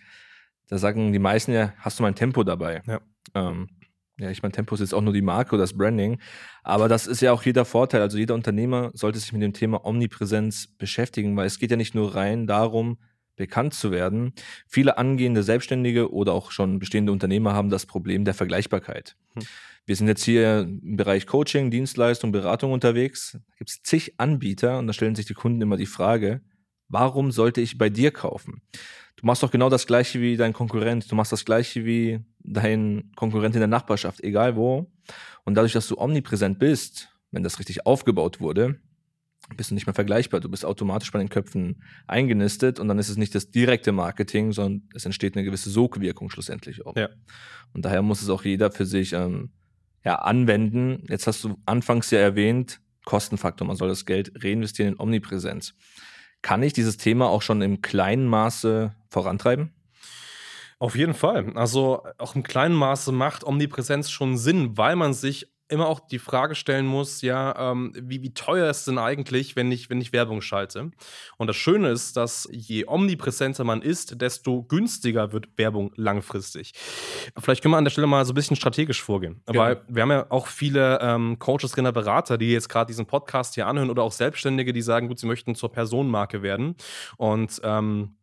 Da 0.67 0.77
sagen 0.77 1.11
die 1.11 1.19
meisten 1.19 1.51
ja, 1.51 1.73
hast 1.79 1.99
du 1.99 2.03
mein 2.03 2.15
Tempo 2.15 2.43
dabei? 2.43 2.83
Ja. 2.85 3.01
Ähm, 3.33 3.69
ja, 4.17 4.29
ich 4.29 4.43
meine, 4.43 4.53
Tempo 4.53 4.75
ist 4.75 4.81
jetzt 4.81 4.93
auch 4.93 5.01
nur 5.01 5.13
die 5.13 5.23
Marke 5.23 5.55
oder 5.55 5.63
das 5.63 5.75
Branding. 5.75 6.21
Aber 6.63 6.87
das 6.87 7.07
ist 7.07 7.21
ja 7.21 7.31
auch 7.33 7.43
jeder 7.43 7.65
Vorteil. 7.65 8.01
Also 8.01 8.19
jeder 8.19 8.35
Unternehmer 8.35 8.91
sollte 8.93 9.17
sich 9.19 9.33
mit 9.33 9.41
dem 9.41 9.53
Thema 9.53 9.83
Omnipräsenz 9.83 10.67
beschäftigen, 10.77 11.35
weil 11.35 11.47
es 11.47 11.57
geht 11.59 11.71
ja 11.71 11.77
nicht 11.77 11.95
nur 11.95 12.15
rein 12.15 12.45
darum, 12.45 12.97
bekannt 13.35 13.73
zu 13.73 13.91
werden. 13.91 14.33
Viele 14.67 14.97
angehende 14.97 15.43
Selbstständige 15.43 16.11
oder 16.11 16.33
auch 16.33 16.51
schon 16.51 16.79
bestehende 16.79 17.11
Unternehmer 17.11 17.53
haben 17.53 17.69
das 17.69 17.85
Problem 17.85 18.25
der 18.25 18.33
Vergleichbarkeit. 18.33 19.15
Hm. 19.33 19.43
Wir 19.85 19.95
sind 19.95 20.07
jetzt 20.07 20.23
hier 20.23 20.61
im 20.61 20.95
Bereich 20.95 21.27
Coaching, 21.27 21.69
Dienstleistung, 21.69 22.31
Beratung 22.31 22.71
unterwegs. 22.71 23.37
Gibt 23.57 23.69
es 23.69 23.83
zig 23.83 24.15
Anbieter 24.17 24.79
und 24.79 24.87
da 24.87 24.93
stellen 24.93 25.13
sich 25.13 25.27
die 25.27 25.35
Kunden 25.35 25.61
immer 25.61 25.77
die 25.77 25.85
Frage, 25.85 26.41
warum 26.87 27.31
sollte 27.31 27.61
ich 27.61 27.77
bei 27.77 27.89
dir 27.89 28.11
kaufen? 28.11 28.61
Du 29.15 29.27
machst 29.27 29.43
doch 29.43 29.51
genau 29.51 29.69
das 29.69 29.85
gleiche 29.85 30.19
wie 30.21 30.37
dein 30.37 30.53
Konkurrent, 30.53 31.09
du 31.11 31.15
machst 31.15 31.31
das 31.31 31.45
gleiche 31.45 31.85
wie 31.85 32.19
dein 32.39 33.11
Konkurrent 33.15 33.55
in 33.55 33.61
der 33.61 33.67
Nachbarschaft, 33.67 34.23
egal 34.23 34.55
wo. 34.55 34.91
Und 35.43 35.53
dadurch, 35.55 35.73
dass 35.73 35.87
du 35.87 35.97
omnipräsent 35.97 36.57
bist, 36.57 37.09
wenn 37.31 37.43
das 37.43 37.59
richtig 37.59 37.85
aufgebaut 37.85 38.39
wurde, 38.39 38.79
bist 39.55 39.69
du 39.69 39.75
nicht 39.75 39.85
mehr 39.85 39.93
vergleichbar. 39.93 40.39
Du 40.39 40.49
bist 40.49 40.65
automatisch 40.65 41.11
bei 41.11 41.19
den 41.19 41.29
Köpfen 41.29 41.83
eingenistet 42.07 42.79
und 42.79 42.87
dann 42.87 42.99
ist 42.99 43.09
es 43.09 43.17
nicht 43.17 43.35
das 43.35 43.51
direkte 43.51 43.91
Marketing, 43.91 44.51
sondern 44.51 44.89
es 44.93 45.05
entsteht 45.05 45.35
eine 45.35 45.45
gewisse 45.45 45.69
Sogwirkung 45.69 46.29
schlussendlich 46.29 46.85
auch. 46.85 46.95
Ja. 46.95 47.09
Und 47.73 47.85
daher 47.85 48.01
muss 48.01 48.21
es 48.21 48.29
auch 48.29 48.43
jeder 48.43 48.71
für 48.71 48.85
sich 48.85 49.13
ähm, 49.13 49.51
ja, 50.03 50.15
anwenden. 50.15 51.03
Jetzt 51.09 51.27
hast 51.27 51.43
du 51.43 51.57
anfangs 51.65 52.11
ja 52.11 52.19
erwähnt, 52.19 52.81
Kostenfaktor, 53.05 53.67
man 53.67 53.75
soll 53.75 53.89
das 53.89 54.05
Geld 54.05 54.31
reinvestieren 54.43 54.93
in 54.93 54.99
Omnipräsenz. 54.99 55.75
Kann 56.41 56.63
ich 56.63 56.73
dieses 56.73 56.97
Thema 56.97 57.29
auch 57.29 57.41
schon 57.41 57.61
im 57.61 57.81
kleinen 57.81 58.27
Maße 58.27 58.95
vorantreiben? 59.09 59.71
Auf 60.77 60.95
jeden 60.95 61.13
Fall. 61.13 61.53
Also 61.55 62.03
auch 62.17 62.35
im 62.35 62.43
kleinen 62.43 62.75
Maße 62.75 63.11
macht 63.11 63.43
Omnipräsenz 63.43 64.09
schon 64.09 64.37
Sinn, 64.37 64.77
weil 64.77 64.95
man 64.95 65.13
sich 65.13 65.47
immer 65.67 65.87
auch 65.87 65.99
die 65.99 66.19
Frage 66.19 66.55
stellen 66.55 66.85
muss, 66.85 67.21
ja, 67.21 67.71
ähm, 67.71 67.93
wie, 67.95 68.21
wie 68.21 68.33
teuer 68.33 68.69
ist 68.69 68.87
denn 68.87 68.97
eigentlich, 68.97 69.55
wenn 69.55 69.71
ich, 69.71 69.89
wenn 69.89 69.99
ich 69.99 70.13
Werbung 70.13 70.41
schalte? 70.41 70.91
Und 71.37 71.47
das 71.47 71.55
Schöne 71.55 71.89
ist, 71.89 72.17
dass 72.17 72.47
je 72.51 72.85
omnipräsenter 72.87 73.63
man 73.63 73.81
ist, 73.81 74.21
desto 74.21 74.63
günstiger 74.63 75.31
wird 75.31 75.47
Werbung 75.57 75.91
langfristig. 75.95 76.73
Vielleicht 77.39 77.61
können 77.61 77.73
wir 77.73 77.77
an 77.77 77.83
der 77.83 77.91
Stelle 77.91 78.07
mal 78.07 78.25
so 78.25 78.33
ein 78.33 78.35
bisschen 78.35 78.55
strategisch 78.55 79.01
vorgehen. 79.01 79.41
Ja. 79.51 79.59
Weil 79.59 79.81
wir 79.87 80.03
haben 80.03 80.11
ja 80.11 80.25
auch 80.29 80.47
viele 80.47 80.99
ähm, 81.01 81.39
Coaches, 81.39 81.71
Trainer, 81.71 81.91
Berater, 81.91 82.37
die 82.37 82.51
jetzt 82.51 82.69
gerade 82.69 82.87
diesen 82.87 83.05
Podcast 83.05 83.55
hier 83.55 83.67
anhören 83.67 83.89
oder 83.89 84.03
auch 84.03 84.11
Selbstständige, 84.11 84.73
die 84.73 84.81
sagen, 84.81 85.07
gut, 85.07 85.19
sie 85.19 85.27
möchten 85.27 85.55
zur 85.55 85.71
Personenmarke 85.71 86.41
werden. 86.41 86.75
Und 87.17 87.59
ähm, 87.63 88.15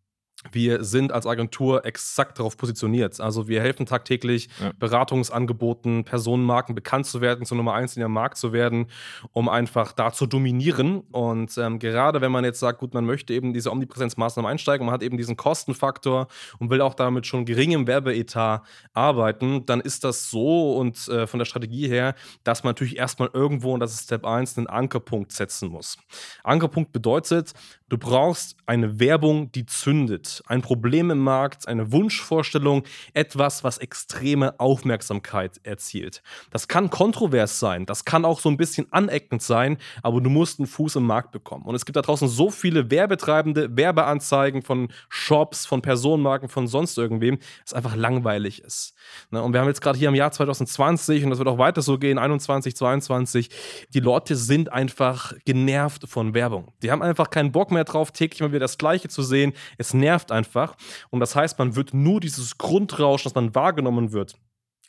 wir 0.51 0.83
sind 0.85 1.13
als 1.13 1.27
Agentur 1.27 1.85
exakt 1.85 2.39
darauf 2.39 2.57
positioniert. 2.57 3.21
Also 3.21 3.49
wir 3.49 3.61
helfen 3.61 3.87
tagtäglich 3.87 4.49
ja. 4.61 4.73
Beratungsangeboten, 4.79 6.05
Personenmarken 6.05 6.75
bekannt 6.75 7.07
zu 7.07 7.21
werden, 7.21 7.47
zur 7.47 7.57
Nummer 7.57 7.75
eins 7.75 7.97
in 7.97 8.01
ihrem 8.01 8.13
Markt 8.13 8.39
zu 8.39 8.53
werden, 8.53 8.87
um 9.33 9.49
einfach 9.49 9.93
da 9.93 10.13
zu 10.13 10.27
dominieren. 10.27 11.01
Und 11.13 11.57
ähm, 11.59 11.79
gerade 11.79 12.21
wenn 12.21 12.33
man 12.33 12.45
jetzt 12.45 12.61
sagt, 12.61 12.81
gut, 12.81 12.95
man 12.95 13.07
möchte 13.07 13.33
eben 13.33 13.53
diese 13.55 13.71
Omnipräsenzmaßnahmen 13.71 14.51
einsteigen, 14.51 14.87
man 14.87 14.95
hat 14.95 15.03
eben 15.03 15.17
diesen 15.17 15.37
Kostenfaktor 15.37 16.27
und 16.59 16.71
will 16.71 16.81
auch 16.81 16.95
damit 16.95 17.27
schon 17.27 17.45
geringem 17.45 17.87
Werbeetat 17.87 18.63
arbeiten, 18.93 19.65
dann 19.67 19.81
ist 19.81 20.05
das 20.05 20.31
so 20.31 20.77
und 20.77 21.09
äh, 21.09 21.27
von 21.27 21.39
der 21.39 21.47
Strategie 21.47 21.89
her, 21.89 22.15
dass 22.45 22.65
man 22.65 22.71
natürlich 22.71 22.97
erstmal 22.97 23.31
irgendwo, 23.33 23.73
und 23.73 23.81
das 23.81 23.95
ist 23.95 24.05
Step 24.05 24.25
1, 24.25 24.59
einen 24.59 24.67
Ankerpunkt 24.67 25.33
setzen 25.33 25.69
muss. 25.69 25.97
Ankerpunkt 26.43 26.93
bedeutet, 26.93 27.53
du 27.93 27.99
brauchst 27.99 28.57
eine 28.65 29.01
Werbung, 29.01 29.53
die 29.53 29.67
zündet 29.67 30.43
ein 30.47 30.63
Problem 30.63 31.11
im 31.11 31.19
Markt, 31.19 31.69
eine 31.69 31.93
Wunschvorstellung, 31.93 32.85
etwas, 33.13 33.65
was 33.65 33.77
extreme 33.77 34.59
Aufmerksamkeit 34.59 35.61
erzielt. 35.63 36.23
Das 36.51 36.69
kann 36.69 36.89
kontrovers 36.89 37.61
sein, 37.61 37.85
das 37.85 38.07
kann 38.07 38.25
auch 38.25 38.41
so 38.41 38.49
ein 38.49 38.57
bisschen 38.57 38.91
aneckend 38.93 39.43
sein, 39.43 39.77
aber 40.03 40.23
du 40.23 40.31
musst 40.31 40.59
einen 40.59 40.69
Fuß 40.69 40.97
im 40.97 41.05
Markt 41.05 41.33
bekommen. 41.33 41.67
Und 41.67 41.75
es 41.75 41.85
gibt 41.85 41.97
da 41.97 42.01
draußen 42.01 42.29
so 42.29 42.49
viele 42.49 42.91
Werbetreibende, 42.91 43.77
Werbeanzeigen 43.77 44.63
von 44.63 44.89
Shops, 45.11 45.67
von 45.67 45.83
Personenmarken, 45.83 46.49
von 46.49 46.67
sonst 46.67 46.97
irgendwem, 46.97 47.41
es 47.67 47.75
einfach 47.75 47.95
langweilig 47.95 48.63
ist. 48.63 48.95
Ne, 49.31 49.43
und 49.43 49.53
wir 49.53 49.61
haben 49.61 49.69
jetzt 49.69 49.83
gerade 49.83 49.99
hier 49.99 50.09
im 50.09 50.15
Jahr 50.15 50.33
2020 50.33 51.25
und 51.25 51.31
das 51.31 51.39
wird 51.39 51.49
auch 51.49 51.59
weiter 51.59 51.83
so 51.83 51.99
gehen, 51.99 52.17
21, 52.17 52.75
22, 52.75 53.51
die 53.93 54.01
Leute 54.01 54.35
sind 54.35 54.73
einfach 54.73 55.35
genervt 55.45 56.09
von 56.09 56.33
Werbung. 56.33 56.73
Die 56.83 56.91
haben 56.91 57.03
einfach 57.03 57.29
keinen 57.29 57.53
Bock 57.53 57.71
mehr 57.71 57.82
drauf, 57.85 58.13
täglich 58.13 58.41
mal 58.41 58.51
wieder 58.51 58.61
das 58.61 58.79
Gleiche 58.79 59.09
zu 59.09 59.23
sehen. 59.23 59.53
Es 59.79 59.95
nervt 59.95 60.33
einfach. 60.33 60.77
Und 61.11 61.21
das 61.21 61.37
heißt, 61.37 61.59
man 61.59 61.77
wird 61.77 61.95
nur 61.95 62.21
dieses 62.21 62.59
Grundrauschen, 62.59 63.25
das 63.25 63.35
man 63.35 63.55
wahrgenommen 63.55 64.13
wird, 64.13 64.37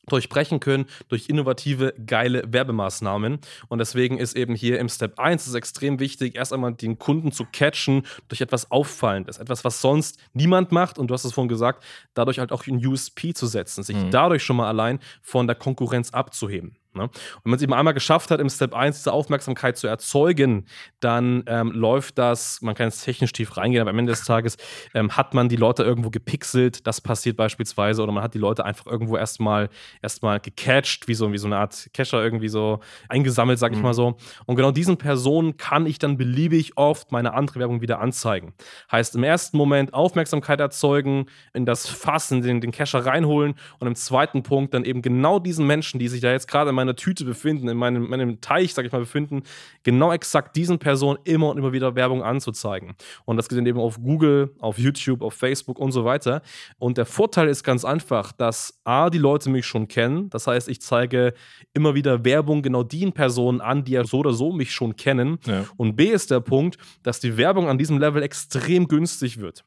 durchbrechen 0.08 0.60
können 0.60 0.86
durch 1.08 1.30
innovative, 1.30 1.94
geile 2.06 2.44
Werbemaßnahmen. 2.52 3.40
Und 3.70 3.80
deswegen 3.80 4.18
ist 4.18 4.36
eben 4.36 4.56
hier 4.56 4.80
im 4.80 4.90
Step 4.90 5.20
1 5.20 5.48
ist 5.48 5.54
extrem 5.54 6.00
wichtig, 6.00 6.36
erst 6.36 6.54
einmal 6.54 6.74
den 6.74 7.00
Kunden 7.00 7.32
zu 7.32 7.46
catchen 7.46 8.04
durch 8.28 8.42
etwas 8.42 8.70
Auffallendes, 8.72 9.38
etwas, 9.38 9.64
was 9.64 9.82
sonst 9.82 10.20
niemand 10.34 10.72
macht. 10.72 10.98
Und 10.98 11.08
du 11.08 11.14
hast 11.14 11.24
es 11.24 11.34
vorhin 11.34 11.50
gesagt, 11.50 11.84
dadurch 12.14 12.40
halt 12.40 12.52
auch 12.52 12.68
ein 12.68 12.86
USP 12.86 13.34
zu 13.34 13.48
setzen, 13.48 13.84
sich 13.84 13.96
mhm. 13.96 14.12
dadurch 14.12 14.44
schon 14.44 14.58
mal 14.58 14.68
allein 14.68 15.00
von 15.22 15.48
der 15.48 15.56
Konkurrenz 15.56 16.12
abzuheben. 16.12 16.76
Ne? 16.96 17.04
Und 17.04 17.12
wenn 17.44 17.52
man 17.52 17.58
es 17.58 17.64
eben 17.64 17.74
einmal 17.74 17.94
geschafft 17.94 18.32
hat, 18.32 18.40
im 18.40 18.50
Step 18.50 18.74
1 18.74 18.98
diese 18.98 19.14
Aufmerksamkeit 19.14 19.78
zu 19.78 19.88
erzeugen, 19.88 20.66
dann 21.00 21.44
ähm, 21.48 21.72
läuft 21.72 22.18
das, 22.18 22.62
man 22.62 22.76
kann 22.76 22.88
jetzt 22.88 23.04
technisch 23.04 23.32
tief 23.32 23.58
reingehen, 23.58 23.82
aber 23.82 23.92
am 23.92 24.00
Ende 24.00 24.12
des 24.12 24.24
Tages 24.24 24.58
ähm, 24.94 25.16
hat 25.16 25.34
man 25.34 25.50
die 25.50 25.56
Leute 25.56 25.84
irgendwo 25.84 26.10
gepixelt, 26.10 26.86
das 26.88 27.02
passiert 27.02 27.38
beispielsweise, 27.38 28.02
oder 28.04 28.12
man 28.12 28.24
hat 28.24 28.34
die 28.34 28.40
Leute 28.40 28.66
einfach 28.66 28.88
irgendwo 28.88 29.18
erstmal 29.18 29.70
erstmal 30.02 30.40
gecatcht, 30.40 31.08
wie 31.08 31.14
so, 31.14 31.32
wie 31.32 31.38
so 31.38 31.48
eine 31.48 31.58
Art 31.58 31.90
Cacher 31.94 32.24
irgendwie 32.24 32.50
so 32.50 32.80
eingesammelt, 33.10 33.60
sag 33.60 33.72
ich 33.72 33.78
mhm. 33.78 33.84
mal 33.84 33.94
so. 33.94 34.18
Und 34.46 34.56
genau 34.56 34.72
diesen 34.72 34.98
Personen 34.98 35.58
kann 35.58 35.86
ich 35.86 36.00
dann 36.00 36.18
beliebig 36.18 36.78
oft 36.78 37.12
meine 37.12 37.34
andere 37.34 37.60
Werbung 37.60 37.82
wieder 37.82 38.00
anzeigen. 38.00 38.54
Heißt, 38.92 39.16
im 39.16 39.24
ersten 39.24 39.58
Moment 39.58 39.94
Aufmerksamkeit 39.94 40.60
erzeugen, 40.60 41.26
in 41.54 41.66
das 41.66 41.88
Fass, 41.88 42.32
in 42.32 42.42
den, 42.42 42.62
den 42.62 42.72
Cacher 42.72 43.06
reinholen 43.06 43.56
und 43.80 43.88
im 43.88 43.96
zweiten 43.96 44.44
Punkt 44.44 44.74
dann 44.74 44.86
eben 44.86 45.02
genau 45.02 45.40
diesen 45.40 45.66
Menschen, 45.68 46.00
die 46.00 46.08
sich 46.08 46.22
da 46.22 46.32
jetzt 46.32 46.48
gerade 46.48 46.70
in 46.70 46.76
meiner 46.84 46.96
Tüte 46.96 47.26
befinden, 47.26 47.68
in 47.68 47.78
meinem, 47.78 48.10
meinem 48.10 48.42
Teich, 48.42 48.74
sag 48.74 48.86
ich 48.86 48.92
mal, 48.92 49.00
befinden, 49.00 49.44
genau 49.84 50.12
exakt 50.12 50.56
diesen 50.56 50.80
Personen 50.80 51.20
immer 51.24 51.50
und 51.50 51.58
immer 51.58 51.74
wieder 51.74 51.96
Werbung 51.96 52.24
anzuzeigen. 52.24 52.96
Und 53.26 53.38
das 53.38 53.50
geht 53.50 53.58
dann 53.58 53.66
eben 53.66 53.80
auf 53.80 54.02
Google, 54.02 54.52
auf 54.60 54.78
YouTube, 54.78 55.22
auf 55.22 55.34
Facebook 55.34 55.80
und 55.80 55.92
so 55.92 56.06
weiter. 56.06 56.42
Und 56.78 56.98
der 56.98 57.06
Vorteil 57.06 57.48
ist 57.48 57.64
ganz 57.64 57.86
einfach, 57.86 58.32
dass 58.32 58.80
A, 58.84 59.10
die 59.10 59.18
Leute 59.18 59.50
mich 59.50 59.66
schon 59.66 59.88
kennen. 59.88 60.30
Das 60.30 60.48
heißt, 60.48 60.68
ich 60.70 60.82
zeige 60.82 61.34
immer 61.74 61.96
wieder 61.96 62.26
Werbung 62.26 62.62
genau 62.62 62.84
den 62.84 63.14
Personen 63.14 63.62
an, 63.62 63.84
die 63.84 63.94
ja 63.94 64.04
so 64.04 64.20
oder 64.20 64.34
so 64.34 64.52
mich 64.52 64.72
schon 64.72 64.96
kennen. 64.96 65.40
Ja. 65.46 65.66
Und 65.78 65.96
B 65.96 66.08
ist 66.10 66.32
der 66.32 66.40
Punkt, 66.40 66.78
dass 67.04 67.20
die 67.20 67.38
Werbung 67.38 67.68
an 67.68 67.78
diesem 67.78 67.98
Level 67.98 68.22
extrem 68.22 68.88
günstig 68.88 69.40
wird 69.40 69.64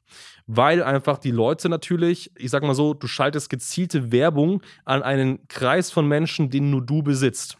weil 0.46 0.82
einfach 0.82 1.18
die 1.18 1.30
Leute 1.30 1.68
natürlich, 1.68 2.30
ich 2.36 2.50
sag 2.50 2.62
mal 2.62 2.74
so, 2.74 2.94
du 2.94 3.06
schaltest 3.06 3.50
gezielte 3.50 4.12
Werbung 4.12 4.62
an 4.84 5.02
einen 5.02 5.46
Kreis 5.48 5.90
von 5.90 6.06
Menschen, 6.06 6.50
den 6.50 6.70
nur 6.70 6.84
du 6.84 7.02
besitzt. 7.02 7.58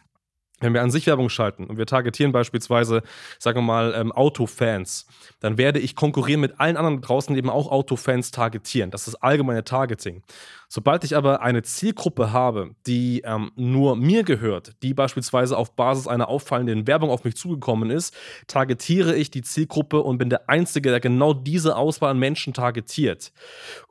Wenn 0.59 0.73
wir 0.73 0.81
an 0.81 0.89
sich 0.89 1.05
Werbung 1.05 1.29
schalten 1.29 1.65
und 1.65 1.77
wir 1.77 1.85
targetieren 1.85 2.31
beispielsweise, 2.31 3.03
sagen 3.37 3.59
wir 3.59 3.63
mal, 3.63 3.93
ähm, 3.95 4.11
Autofans, 4.11 5.05
dann 5.39 5.59
werde 5.59 5.77
ich 5.77 5.95
konkurrieren 5.95 6.41
mit 6.41 6.59
allen 6.59 6.77
anderen 6.77 6.99
draußen 6.99 7.35
eben 7.35 7.51
auch 7.51 7.71
Autofans 7.71 8.31
targetieren. 8.31 8.89
Das 8.89 9.07
ist 9.07 9.15
allgemeine 9.15 9.63
Targeting. 9.63 10.23
Sobald 10.69 11.05
ich 11.05 11.15
aber 11.15 11.41
eine 11.41 11.61
Zielgruppe 11.61 12.33
habe, 12.33 12.75
die 12.85 13.21
ähm, 13.23 13.51
nur 13.55 13.95
mir 13.95 14.23
gehört, 14.23 14.75
die 14.83 14.93
beispielsweise 14.93 15.57
auf 15.57 15.75
Basis 15.75 16.07
einer 16.07 16.27
auffallenden 16.27 16.87
Werbung 16.87 17.09
auf 17.09 17.23
mich 17.23 17.37
zugekommen 17.37 17.89
ist, 17.89 18.13
targetiere 18.47 19.15
ich 19.15 19.31
die 19.31 19.43
Zielgruppe 19.43 20.01
und 20.01 20.17
bin 20.17 20.29
der 20.29 20.49
Einzige, 20.49 20.89
der 20.89 20.99
genau 20.99 21.33
diese 21.33 21.77
Auswahl 21.77 22.11
an 22.11 22.19
Menschen 22.19 22.53
targetiert. 22.53 23.31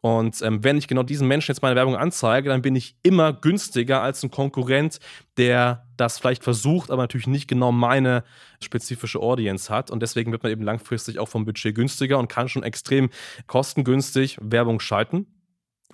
Und 0.02 0.42
ähm, 0.42 0.62
wenn 0.64 0.76
ich 0.76 0.87
genau 0.87 1.02
diesen 1.02 1.26
Menschen 1.26 1.52
jetzt 1.52 1.62
meine 1.62 1.76
Werbung 1.76 1.97
anzeige, 1.97 2.50
dann 2.50 2.61
bin 2.61 2.76
ich 2.76 2.97
immer 3.02 3.33
günstiger 3.33 4.02
als 4.02 4.23
ein 4.23 4.30
Konkurrent, 4.30 4.99
der 5.38 5.87
das 5.97 6.18
vielleicht 6.18 6.45
versucht, 6.45 6.90
aber 6.90 7.04
natürlich 7.04 7.26
nicht 7.26 7.49
genau 7.49 7.73
meine 7.73 8.23
spezifische 8.62 9.21
Audience 9.21 9.73
hat. 9.73 9.90
Und 9.90 10.00
deswegen 10.00 10.30
wird 10.30 10.42
man 10.42 10.52
eben 10.52 10.62
langfristig 10.62 11.18
auch 11.18 11.28
vom 11.28 11.47
Budget 11.47 11.75
günstiger 11.75 12.18
und 12.18 12.28
kann 12.28 12.50
schon 12.50 12.62
extrem 12.62 13.09
kostengünstig 13.47 14.37
Werbung 14.42 14.78
schalten 14.78 15.26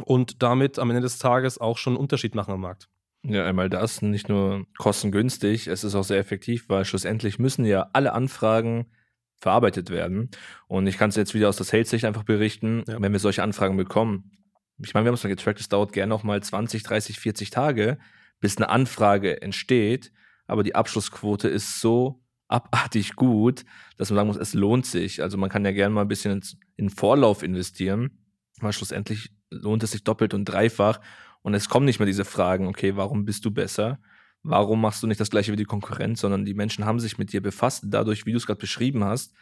und 0.04 0.42
damit 0.42 0.78
am 0.78 0.90
Ende 0.90 1.02
des 1.02 1.18
Tages 1.18 1.58
auch 1.58 1.78
schon 1.78 1.94
einen 1.94 2.00
Unterschied 2.00 2.34
machen 2.34 2.52
am 2.52 2.60
Markt. 2.60 2.88
Ja, 3.24 3.44
einmal 3.46 3.70
das, 3.70 4.02
nicht 4.02 4.28
nur 4.28 4.66
kostengünstig, 4.78 5.68
es 5.68 5.84
ist 5.84 5.94
auch 5.94 6.02
sehr 6.02 6.18
effektiv, 6.18 6.68
weil 6.68 6.84
schlussendlich 6.84 7.38
müssen 7.38 7.64
ja 7.64 7.88
alle 7.92 8.14
Anfragen 8.14 8.86
verarbeitet 9.36 9.90
werden. 9.90 10.30
Und 10.66 10.86
ich 10.86 10.98
kann 10.98 11.10
es 11.10 11.16
jetzt 11.16 11.34
wieder 11.34 11.48
aus 11.48 11.56
der 11.56 11.66
Sales-Sicht 11.66 12.04
einfach 12.04 12.24
berichten, 12.24 12.84
ja. 12.86 13.00
wenn 13.00 13.12
wir 13.12 13.18
solche 13.18 13.42
Anfragen 13.42 13.76
bekommen. 13.76 14.32
Ich 14.78 14.94
meine, 14.94 15.04
wir 15.04 15.08
haben 15.08 15.14
es 15.14 15.24
mal 15.24 15.30
getrackt, 15.30 15.60
es 15.60 15.68
dauert 15.68 15.92
gerne 15.92 16.10
noch 16.10 16.24
mal 16.24 16.42
20, 16.42 16.82
30, 16.82 17.20
40 17.20 17.50
Tage, 17.50 17.98
bis 18.40 18.56
eine 18.56 18.68
Anfrage 18.70 19.40
entsteht. 19.42 20.12
Aber 20.46 20.62
die 20.64 20.74
Abschlussquote 20.74 21.48
ist 21.48 21.80
so 21.80 22.22
abartig 22.48 23.14
gut, 23.16 23.64
dass 23.96 24.10
man 24.10 24.16
sagen 24.16 24.28
muss, 24.28 24.36
es 24.36 24.54
lohnt 24.54 24.86
sich. 24.86 25.22
Also 25.22 25.38
man 25.38 25.48
kann 25.48 25.64
ja 25.64 25.72
gerne 25.72 25.94
mal 25.94 26.02
ein 26.02 26.08
bisschen 26.08 26.42
in 26.76 26.90
Vorlauf 26.90 27.42
investieren, 27.42 28.18
weil 28.60 28.72
schlussendlich 28.72 29.30
lohnt 29.52 29.82
es 29.82 29.92
sich 29.92 30.04
doppelt 30.04 30.34
und 30.34 30.44
dreifach. 30.46 31.00
Und 31.42 31.54
es 31.54 31.68
kommen 31.68 31.86
nicht 31.86 31.98
mehr 31.98 32.06
diese 32.06 32.24
Fragen, 32.24 32.66
okay, 32.66 32.96
warum 32.96 33.24
bist 33.24 33.44
du 33.44 33.50
besser? 33.50 33.98
Warum 34.42 34.80
machst 34.80 35.02
du 35.02 35.06
nicht 35.06 35.20
das 35.20 35.30
gleiche 35.30 35.52
wie 35.52 35.56
die 35.56 35.64
Konkurrenz, 35.64 36.20
sondern 36.20 36.44
die 36.44 36.54
Menschen 36.54 36.84
haben 36.84 37.00
sich 37.00 37.18
mit 37.18 37.32
dir 37.32 37.40
befasst, 37.40 37.84
dadurch, 37.86 38.26
wie 38.26 38.32
du 38.32 38.38
es 38.38 38.46
gerade 38.46 38.58
beschrieben 38.58 39.04
hast, 39.04 39.34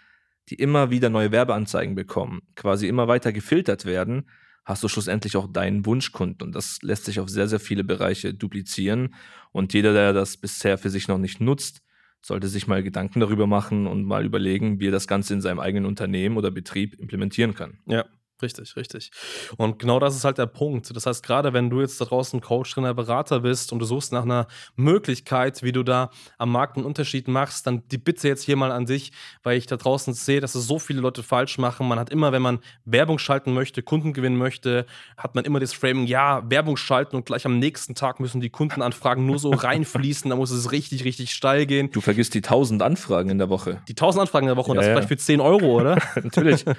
die 0.48 0.56
immer 0.56 0.90
wieder 0.90 1.08
neue 1.08 1.32
Werbeanzeigen 1.32 1.94
bekommen, 1.94 2.42
quasi 2.54 2.88
immer 2.88 3.08
weiter 3.08 3.32
gefiltert 3.32 3.84
werden, 3.84 4.28
hast 4.64 4.82
du 4.82 4.88
schlussendlich 4.88 5.36
auch 5.36 5.46
deinen 5.50 5.86
Wunschkunden. 5.86 6.46
Und 6.46 6.54
das 6.54 6.78
lässt 6.82 7.04
sich 7.06 7.20
auf 7.20 7.28
sehr, 7.28 7.48
sehr 7.48 7.60
viele 7.60 7.84
Bereiche 7.84 8.34
duplizieren. 8.34 9.14
Und 9.52 9.72
jeder, 9.72 9.92
der 9.92 10.12
das 10.12 10.36
bisher 10.36 10.76
für 10.76 10.90
sich 10.90 11.08
noch 11.08 11.18
nicht 11.18 11.40
nutzt, 11.40 11.82
sollte 12.22 12.48
sich 12.48 12.66
mal 12.66 12.82
Gedanken 12.82 13.20
darüber 13.20 13.46
machen 13.46 13.86
und 13.86 14.04
mal 14.04 14.24
überlegen, 14.24 14.78
wie 14.78 14.88
er 14.88 14.92
das 14.92 15.08
Ganze 15.08 15.32
in 15.32 15.40
seinem 15.40 15.60
eigenen 15.60 15.86
Unternehmen 15.86 16.36
oder 16.36 16.50
Betrieb 16.50 16.94
implementieren 17.00 17.54
kann. 17.54 17.78
Ja, 17.86 18.04
Richtig, 18.42 18.76
richtig. 18.76 19.10
Und 19.56 19.78
genau 19.78 19.98
das 19.98 20.16
ist 20.16 20.24
halt 20.24 20.38
der 20.38 20.46
Punkt. 20.46 20.94
Das 20.94 21.06
heißt, 21.06 21.24
gerade 21.24 21.52
wenn 21.52 21.70
du 21.70 21.80
jetzt 21.80 22.00
da 22.00 22.04
draußen 22.04 22.40
Coach, 22.40 22.74
Trainer, 22.74 22.94
Berater 22.94 23.40
bist 23.40 23.72
und 23.72 23.78
du 23.78 23.84
suchst 23.84 24.12
nach 24.12 24.22
einer 24.22 24.46
Möglichkeit, 24.76 25.62
wie 25.62 25.72
du 25.72 25.82
da 25.82 26.10
am 26.38 26.52
Markt 26.52 26.76
einen 26.76 26.86
Unterschied 26.86 27.28
machst, 27.28 27.66
dann 27.66 27.86
die 27.88 27.98
Bitte 27.98 28.28
jetzt 28.28 28.42
hier 28.44 28.56
mal 28.56 28.72
an 28.72 28.86
dich, 28.86 29.12
weil 29.42 29.58
ich 29.58 29.66
da 29.66 29.76
draußen 29.76 30.14
sehe, 30.14 30.40
dass 30.40 30.54
es 30.54 30.66
so 30.66 30.78
viele 30.78 31.00
Leute 31.00 31.22
falsch 31.22 31.58
machen. 31.58 31.86
Man 31.86 31.98
hat 31.98 32.10
immer, 32.10 32.32
wenn 32.32 32.42
man 32.42 32.60
Werbung 32.84 33.18
schalten 33.18 33.52
möchte, 33.52 33.82
Kunden 33.82 34.12
gewinnen 34.12 34.36
möchte, 34.36 34.86
hat 35.16 35.34
man 35.34 35.44
immer 35.44 35.60
das 35.60 35.72
Framing, 35.72 36.06
ja, 36.06 36.42
Werbung 36.50 36.76
schalten 36.76 37.16
und 37.16 37.26
gleich 37.26 37.44
am 37.46 37.58
nächsten 37.58 37.94
Tag 37.94 38.20
müssen 38.20 38.40
die 38.40 38.50
Kundenanfragen 38.50 39.26
nur 39.26 39.38
so 39.38 39.50
reinfließen, 39.54 40.30
da 40.30 40.36
muss 40.36 40.50
es 40.50 40.72
richtig, 40.72 41.04
richtig 41.04 41.32
steil 41.32 41.66
gehen. 41.66 41.90
Du 41.90 42.00
vergisst 42.00 42.34
die 42.34 42.38
1000 42.38 42.82
Anfragen 42.82 43.30
in 43.30 43.38
der 43.38 43.50
Woche. 43.50 43.82
Die 43.88 43.92
1000 43.92 44.22
Anfragen 44.22 44.46
in 44.46 44.54
der 44.54 44.56
Woche 44.56 44.68
ja, 44.68 44.72
und 44.72 44.76
das 44.78 44.86
ja. 44.86 44.92
vielleicht 44.92 45.08
für 45.08 45.16
10 45.16 45.40
Euro, 45.40 45.80
oder? 45.80 45.98
Natürlich. 46.22 46.64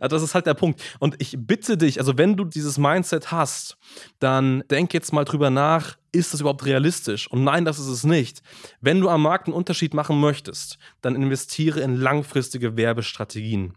das 0.00 0.22
ist 0.22 0.34
halt 0.34 0.46
der 0.46 0.54
Punkt. 0.54 0.82
Und 0.98 1.16
ich 1.18 1.36
bitte 1.38 1.76
dich, 1.76 1.98
also 1.98 2.18
wenn 2.18 2.36
du 2.36 2.44
dieses 2.44 2.78
Mindset 2.78 3.30
hast, 3.32 3.76
dann 4.18 4.64
denk 4.70 4.94
jetzt 4.94 5.12
mal 5.12 5.24
drüber 5.24 5.50
nach, 5.50 5.96
ist 6.12 6.32
das 6.32 6.40
überhaupt 6.40 6.64
realistisch? 6.64 7.30
Und 7.30 7.44
nein, 7.44 7.64
das 7.64 7.78
ist 7.78 7.86
es 7.88 8.04
nicht. 8.04 8.42
Wenn 8.80 9.00
du 9.00 9.08
am 9.08 9.22
Markt 9.22 9.46
einen 9.46 9.54
Unterschied 9.54 9.94
machen 9.94 10.20
möchtest, 10.20 10.78
dann 11.02 11.14
investiere 11.14 11.80
in 11.80 11.96
langfristige 11.96 12.76
Werbestrategien. 12.76 13.74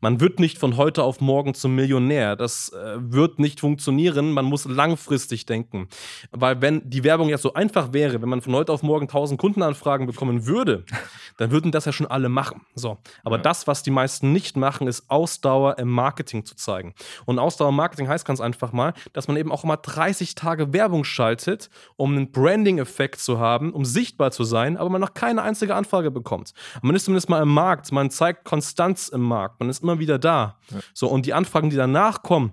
Man 0.00 0.20
wird 0.20 0.40
nicht 0.40 0.58
von 0.58 0.76
heute 0.76 1.02
auf 1.02 1.20
morgen 1.20 1.54
zum 1.54 1.74
Millionär. 1.74 2.36
Das 2.36 2.70
äh, 2.70 2.96
wird 2.98 3.38
nicht 3.38 3.60
funktionieren. 3.60 4.32
Man 4.32 4.44
muss 4.44 4.64
langfristig 4.64 5.46
denken. 5.46 5.88
Weil 6.30 6.60
wenn 6.60 6.88
die 6.88 7.04
Werbung 7.04 7.28
jetzt 7.28 7.42
so 7.42 7.54
einfach 7.54 7.92
wäre, 7.92 8.20
wenn 8.22 8.28
man 8.28 8.40
von 8.40 8.54
heute 8.54 8.72
auf 8.72 8.82
morgen 8.82 9.04
1000 9.06 9.40
Kundenanfragen 9.40 10.06
bekommen 10.06 10.46
würde, 10.46 10.84
dann 11.36 11.50
würden 11.50 11.72
das 11.72 11.84
ja 11.84 11.92
schon 11.92 12.06
alle 12.06 12.28
machen. 12.28 12.62
So. 12.74 12.98
Aber 13.24 13.36
Ja. 13.36 13.42
das, 13.42 13.66
was 13.66 13.82
die 13.82 13.90
meisten 13.90 14.32
nicht 14.32 14.56
machen, 14.56 14.86
ist 14.86 15.10
Ausdauer 15.10 15.78
im 15.78 15.88
Marketing 15.90 16.44
zu 16.44 16.56
zeigen. 16.56 16.94
Und 17.26 17.38
Ausdauer 17.38 17.68
im 17.70 17.76
Marketing 17.76 18.08
heißt 18.08 18.24
ganz 18.24 18.40
einfach 18.40 18.72
mal, 18.72 18.94
dass 19.12 19.28
man 19.28 19.36
eben 19.36 19.52
auch 19.52 19.64
mal 19.64 19.76
30 19.76 20.34
Tage 20.34 20.72
Werbung 20.72 21.04
schaltet, 21.04 21.70
um 21.96 22.12
einen 22.12 22.32
Branding-Effekt 22.32 23.20
zu 23.20 23.38
haben, 23.38 23.72
um 23.72 23.84
sichtbar 23.84 24.30
zu 24.30 24.44
sein, 24.44 24.76
aber 24.76 24.90
man 24.90 25.00
noch 25.00 25.14
keine 25.14 25.42
einzige 25.42 25.74
Anfrage 25.74 26.10
bekommt. 26.10 26.52
Man 26.82 26.94
ist 26.96 27.04
zumindest 27.04 27.28
mal 27.28 27.42
im 27.42 27.48
Markt, 27.48 27.92
man 27.92 28.10
zeigt 28.10 28.44
Konstanz 28.44 29.08
im 29.08 29.22
Markt, 29.22 29.60
man 29.60 29.68
ist 29.68 29.82
immer 29.82 29.98
wieder 29.98 30.18
da. 30.18 30.58
So, 30.92 31.08
und 31.08 31.26
die 31.26 31.34
Anfragen, 31.34 31.70
die 31.70 31.76
danach 31.76 32.22
kommen, 32.22 32.52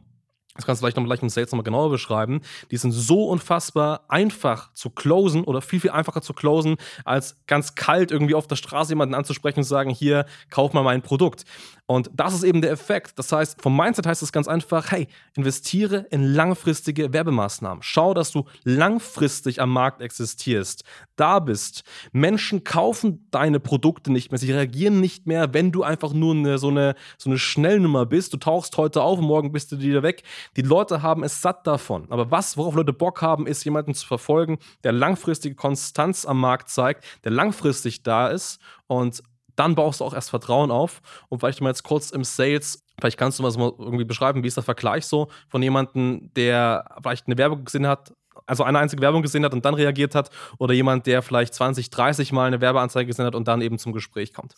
das 0.56 0.66
kannst 0.66 0.82
du 0.82 0.84
vielleicht 0.84 0.98
noch 0.98 1.06
gleich 1.06 1.22
im 1.22 1.30
Sales 1.30 1.52
nochmal 1.52 1.64
genauer 1.64 1.90
beschreiben. 1.90 2.42
Die 2.72 2.78
sind 2.78 2.92
so 2.92 3.24
unfassbar 3.30 4.04
einfach 4.10 4.74
zu 4.74 4.90
closen 4.90 5.46
oder 5.46 5.62
viel, 5.62 5.80
viel 5.80 5.92
einfacher 5.92 6.22
zu 6.22 6.34
closen, 6.34 6.76
als 7.06 7.38
ganz 7.48 7.76
kalt 7.76 8.12
irgendwie 8.12 8.36
auf 8.36 8.48
der 8.48 8.58
Straße 8.58 8.92
jemanden 8.92 9.16
anzusprechen 9.16 9.60
und 9.60 9.64
zu 9.64 9.70
sagen, 9.70 9.90
hier, 9.90 10.26
kauf 10.50 10.74
mal 10.74 10.84
mein 10.84 11.02
Produkt. 11.02 11.46
Und 11.92 12.10
das 12.14 12.34
ist 12.34 12.44
eben 12.44 12.62
der 12.62 12.72
Effekt. 12.72 13.20
Das 13.20 13.34
heißt, 13.34 13.62
vom 13.62 13.76
Mindset 13.76 14.08
heißt 14.08 14.24
es 14.24 14.32
ganz 14.32 14.48
einfach, 14.48 14.92
hey, 14.92 15.10
investiere 15.36 16.06
in 16.10 16.24
langfristige 16.24 17.12
Werbemaßnahmen. 17.12 17.84
Schau, 17.84 18.14
dass 18.14 18.32
du 18.32 18.46
langfristig 18.64 19.60
am 19.62 19.72
Markt 19.74 20.02
existierst, 20.02 20.86
da 21.18 21.40
bist. 21.40 21.84
Menschen 22.14 22.64
kaufen 22.64 23.28
deine 23.30 23.60
Produkte 23.60 24.10
nicht 24.10 24.32
mehr. 24.32 24.38
Sie 24.38 24.54
reagieren 24.54 25.02
nicht 25.02 25.28
mehr, 25.28 25.54
wenn 25.54 25.74
du 25.74 25.84
einfach 25.84 26.14
nur 26.14 26.34
eine, 26.34 26.60
so, 26.60 26.70
eine, 26.70 26.96
so 27.18 27.30
eine 27.30 27.38
Schnellnummer 27.38 28.06
bist. 28.06 28.32
Du 28.32 28.38
tauchst 28.38 28.78
heute 28.78 29.02
auf 29.02 29.20
und 29.20 29.26
morgen 29.26 29.52
bist 29.52 29.74
du 29.74 29.80
wieder 29.80 30.02
weg. 30.02 30.24
Die 30.56 30.62
Leute 30.62 31.02
haben 31.02 31.26
es 31.26 31.42
satt 31.42 31.68
davon. 31.68 32.10
Aber 32.10 32.32
was, 32.32 32.56
worauf 32.56 32.74
Leute 32.74 32.94
Bock 32.94 33.22
haben, 33.22 33.48
ist 33.48 33.66
jemanden 33.66 33.96
zu 33.96 34.08
verfolgen, 34.08 34.60
der 34.86 34.94
langfristige 34.94 35.56
Konstanz 35.56 36.26
am 36.26 36.40
Markt 36.40 36.70
zeigt, 36.70 37.04
der 37.26 37.34
langfristig 37.34 38.04
da 38.04 38.30
ist 38.30 38.62
und 38.88 39.24
dann 39.56 39.76
baust 39.76 40.00
du 40.00 40.06
auch 40.06 40.14
erst 40.14 40.30
Vertrauen 40.30 40.72
auf. 40.72 41.02
Und 41.30 41.40
vielleicht 41.40 41.62
mal 41.62 41.70
jetzt 41.70 41.84
kurz 41.84 42.12
im 42.12 42.24
Sales, 42.24 42.84
vielleicht 43.00 43.18
kannst 43.18 43.40
du 43.40 43.44
mal 43.44 43.52
irgendwie 43.80 44.06
beschreiben, 44.06 44.44
wie 44.44 44.48
ist 44.48 44.58
der 44.58 44.64
Vergleich 44.64 45.06
so 45.06 45.30
von 45.50 45.62
jemandem, 45.62 46.32
der 46.36 46.86
vielleicht 47.02 47.28
eine 47.28 47.38
Werbung 47.38 47.66
gesehen 47.66 47.88
hat, 47.88 48.14
also 48.46 48.64
eine 48.64 48.80
einzige 48.80 49.02
Werbung 49.02 49.22
gesehen 49.22 49.46
hat 49.46 49.54
und 49.54 49.66
dann 49.66 49.74
reagiert 49.74 50.16
hat, 50.16 50.30
oder 50.58 50.74
jemand, 50.74 51.06
der 51.06 51.22
vielleicht 51.22 51.54
20, 51.54 51.90
30 51.90 52.32
Mal 52.32 52.48
eine 52.48 52.62
Werbeanzeige 52.62 53.08
gesehen 53.08 53.26
hat 53.26 53.36
und 53.36 53.48
dann 53.48 53.62
eben 53.62 53.78
zum 53.78 53.94
Gespräch 53.94 54.34
kommt. 54.34 54.56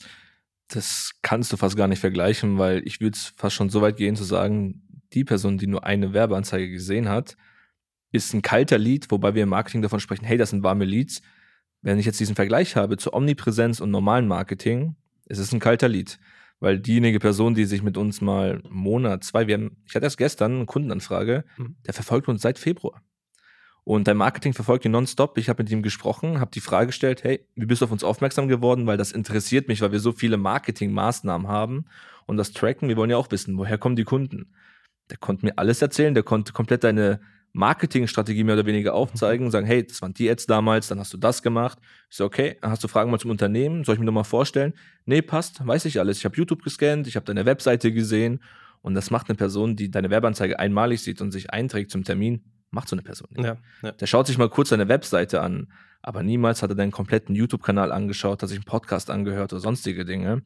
Das 0.69 1.11
kannst 1.21 1.51
du 1.51 1.57
fast 1.57 1.75
gar 1.75 1.87
nicht 1.87 1.99
vergleichen, 1.99 2.57
weil 2.57 2.81
ich 2.85 3.01
würde 3.01 3.17
fast 3.35 3.55
schon 3.55 3.69
so 3.69 3.81
weit 3.81 3.97
gehen 3.97 4.15
zu 4.15 4.23
sagen, 4.23 4.81
die 5.13 5.23
Person, 5.23 5.57
die 5.57 5.67
nur 5.67 5.83
eine 5.83 6.13
Werbeanzeige 6.13 6.69
gesehen 6.69 7.09
hat, 7.09 7.35
ist 8.11 8.33
ein 8.33 8.41
kalter 8.41 8.77
Lead, 8.77 9.09
wobei 9.11 9.35
wir 9.35 9.43
im 9.43 9.49
Marketing 9.49 9.81
davon 9.81 9.99
sprechen, 9.99 10.25
hey, 10.25 10.37
das 10.37 10.51
sind 10.51 10.63
warme 10.63 10.85
Leads. 10.85 11.21
Wenn 11.83 11.99
ich 11.99 12.05
jetzt 12.05 12.19
diesen 12.19 12.35
Vergleich 12.35 12.75
habe 12.75 12.97
zu 12.97 13.13
Omnipräsenz 13.13 13.79
und 13.79 13.91
normalen 13.91 14.27
Marketing, 14.27 14.95
ist 15.27 15.37
es 15.37 15.51
ein 15.53 15.59
kalter 15.59 15.89
Lead. 15.89 16.17
Weil 16.59 16.79
diejenige 16.79 17.19
Person, 17.19 17.55
die 17.55 17.65
sich 17.65 17.83
mit 17.83 17.97
uns 17.97 18.21
mal 18.21 18.61
einen 18.63 18.73
Monat, 18.73 19.23
zwei, 19.25 19.47
wir 19.47 19.55
haben, 19.55 19.77
ich 19.85 19.95
hatte 19.95 20.05
erst 20.05 20.17
gestern 20.17 20.55
eine 20.55 20.65
Kundenanfrage, 20.65 21.43
Mhm. 21.57 21.75
der 21.85 21.93
verfolgt 21.93 22.29
uns 22.29 22.41
seit 22.41 22.57
Februar. 22.57 23.03
Und 23.83 24.07
dein 24.07 24.15
Marketing 24.15 24.53
verfolgt 24.53 24.85
ihn 24.85 24.91
nonstop. 24.91 25.37
Ich 25.37 25.49
habe 25.49 25.61
mit 25.61 25.69
ihm 25.69 25.83
gesprochen, 25.83 26.39
habe 26.39 26.51
die 26.51 26.61
Frage 26.61 26.87
gestellt, 26.87 27.25
hey, 27.25 27.45
wie 27.55 27.65
bist 27.65 27.81
du 27.81 27.85
auf 27.85 27.91
uns 27.91 28.05
aufmerksam 28.05 28.47
geworden? 28.47 28.87
Weil 28.87 28.95
das 28.95 29.11
interessiert 29.11 29.67
mich, 29.67 29.81
weil 29.81 29.91
wir 29.91 29.99
so 29.99 30.13
viele 30.13 30.37
Marketingmaßnahmen 30.37 31.49
haben 31.49 31.85
und 32.25 32.37
das 32.37 32.53
tracken. 32.53 32.87
Wir 32.87 32.95
wollen 32.95 33.09
ja 33.09 33.17
auch 33.17 33.29
wissen, 33.31 33.57
woher 33.57 33.77
kommen 33.77 33.97
die 33.97 34.05
Kunden? 34.05 34.53
Der 35.09 35.17
konnte 35.17 35.45
mir 35.45 35.57
alles 35.57 35.81
erzählen, 35.81 36.13
der 36.13 36.23
konnte 36.23 36.53
komplett 36.53 36.85
deine 36.85 37.19
Marketingstrategie 37.53 38.43
mehr 38.43 38.55
oder 38.55 38.65
weniger 38.65 38.95
aufzeigen 38.95 39.45
und 39.45 39.51
sagen, 39.51 39.67
hey, 39.67 39.85
das 39.85 40.01
waren 40.01 40.13
die 40.13 40.29
Ads 40.29 40.47
damals, 40.47 40.87
dann 40.87 40.99
hast 40.99 41.13
du 41.13 41.17
das 41.17 41.43
gemacht. 41.43 41.77
Ich 42.09 42.17
so, 42.17 42.25
okay, 42.25 42.57
dann 42.61 42.71
hast 42.71 42.83
du 42.83 42.87
Fragen 42.87 43.11
mal 43.11 43.19
zum 43.19 43.29
Unternehmen, 43.29 43.83
soll 43.83 43.93
ich 43.93 43.99
mir 43.99 44.05
nochmal 44.05 44.23
vorstellen? 44.23 44.73
Nee, 45.05 45.21
passt, 45.21 45.65
weiß 45.65 45.85
ich 45.85 45.99
alles. 45.99 46.17
Ich 46.17 46.25
habe 46.25 46.35
YouTube 46.35 46.63
gescannt, 46.63 47.07
ich 47.07 47.15
habe 47.15 47.25
deine 47.25 47.45
Webseite 47.45 47.91
gesehen 47.91 48.41
und 48.81 48.95
das 48.95 49.11
macht 49.11 49.29
eine 49.29 49.37
Person, 49.37 49.75
die 49.75 49.91
deine 49.91 50.09
Werbeanzeige 50.09 50.57
einmalig 50.57 51.03
sieht 51.03 51.21
und 51.21 51.31
sich 51.31 51.51
einträgt 51.51 51.91
zum 51.91 52.03
Termin, 52.03 52.43
macht 52.71 52.89
so 52.89 52.95
eine 52.95 53.03
Person 53.03 53.29
nicht. 53.31 53.45
Ja, 53.45 53.57
ja. 53.83 53.91
Der 53.91 54.07
schaut 54.07 54.25
sich 54.25 54.39
mal 54.39 54.49
kurz 54.49 54.69
deine 54.69 54.89
Webseite 54.89 55.41
an, 55.41 55.71
aber 56.01 56.23
niemals 56.23 56.63
hat 56.63 56.71
er 56.71 56.75
deinen 56.75 56.91
kompletten 56.91 57.35
YouTube-Kanal 57.35 57.91
angeschaut, 57.91 58.41
hat 58.41 58.49
sich 58.49 58.57
einen 58.57 58.65
Podcast 58.65 59.11
angehört 59.11 59.53
oder 59.53 59.61
sonstige 59.61 60.05
Dinge. 60.05 60.41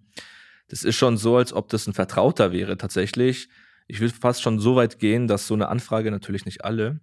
Das 0.67 0.83
ist 0.83 0.95
schon 0.95 1.15
so, 1.15 1.37
als 1.37 1.53
ob 1.53 1.69
das 1.69 1.87
ein 1.87 1.93
Vertrauter 1.93 2.51
wäre 2.51 2.77
tatsächlich. 2.77 3.47
Ich 3.87 3.99
würde 3.99 4.13
fast 4.13 4.41
schon 4.41 4.59
so 4.59 4.75
weit 4.75 4.99
gehen, 4.99 5.27
dass 5.27 5.47
so 5.47 5.53
eine 5.53 5.69
Anfrage 5.69 6.11
natürlich 6.11 6.45
nicht 6.45 6.65
alle, 6.65 6.99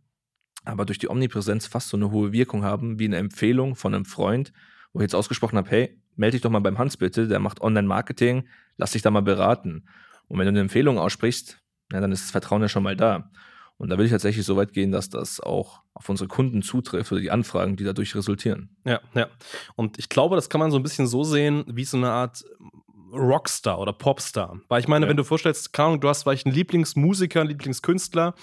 aber 0.65 0.85
durch 0.85 0.99
die 0.99 1.09
Omnipräsenz 1.09 1.67
fast 1.67 1.89
so 1.89 1.97
eine 1.97 2.11
hohe 2.11 2.33
Wirkung 2.33 2.65
haben, 2.65 2.99
wie 2.99 3.07
eine 3.07 3.17
Empfehlung 3.17 3.75
von 3.75 3.95
einem 3.95 4.05
Freund, 4.05 4.53
wo 4.93 5.01
ich 5.01 5.05
jetzt 5.05 5.15
ausgesprochen 5.15 5.57
habe, 5.57 5.71
hey, 5.71 6.01
melde 6.17 6.33
dich 6.33 6.43
doch 6.43 6.51
mal 6.51 6.61
beim 6.61 6.79
Hans 6.79 6.97
bitte, 6.97 7.29
der 7.29 7.41
macht 7.41 7.61
Online-Marketing, 7.61 8.49
lass 8.77 8.93
dich 8.93 9.03
da 9.03 9.11
mal 9.11 9.23
beraten. 9.23 9.85
Und 10.29 10.39
wenn 10.39 10.47
du 10.47 10.51
eine 10.51 10.61
Empfehlung 10.61 10.99
aussprichst, 10.99 11.61
ja, 11.93 12.01
dann 12.01 12.13
ist 12.13 12.25
das 12.25 12.31
Vertrauen 12.31 12.63
ja 12.63 12.69
schon 12.69 12.83
mal 12.83 12.97
da. 12.97 13.31
Und 13.77 13.91
da 13.91 13.99
will 13.99 14.05
ich 14.05 14.13
tatsächlich 14.13 14.47
so 14.47 14.57
weit 14.57 14.73
gehen, 14.73 14.93
dass 14.93 15.11
das 15.11 15.41
auch 15.41 15.83
auf 15.95 16.09
unsere 16.09 16.29
Kunden 16.29 16.63
zutrifft 16.63 17.11
oder 17.13 17.21
die 17.21 17.31
Anfragen, 17.31 17.77
die 17.77 17.85
dadurch 17.85 18.15
resultieren. 18.15 18.77
Ja, 18.85 19.01
ja. 19.15 19.29
Und 19.75 19.99
ich 19.99 20.09
glaube, 20.09 20.37
das 20.37 20.49
kann 20.49 20.61
man 20.61 20.71
so 20.71 20.79
ein 20.79 20.83
bisschen 20.83 21.07
so 21.07 21.25
sehen, 21.25 21.65
wie 21.67 21.85
so 21.85 21.97
eine 21.97 22.11
Art 22.11 22.45
Rockstar 23.15 23.79
oder 23.79 23.93
Popstar. 23.93 24.59
Weil 24.69 24.81
ich 24.81 24.89
meine, 24.89 25.07
Ja. 25.07 25.11
wenn 25.11 25.17
du 25.17 25.25
vorstellst, 25.25 25.73
keine 25.73 25.89
Ahnung, 25.89 26.01
du 26.01 26.09
hast 26.09 26.23
vielleicht 26.25 26.47
einen 26.47 26.55
Lieblingsmusiker, 26.55 27.41
einen 27.41 27.51
Lieblingskünstler 27.51 28.35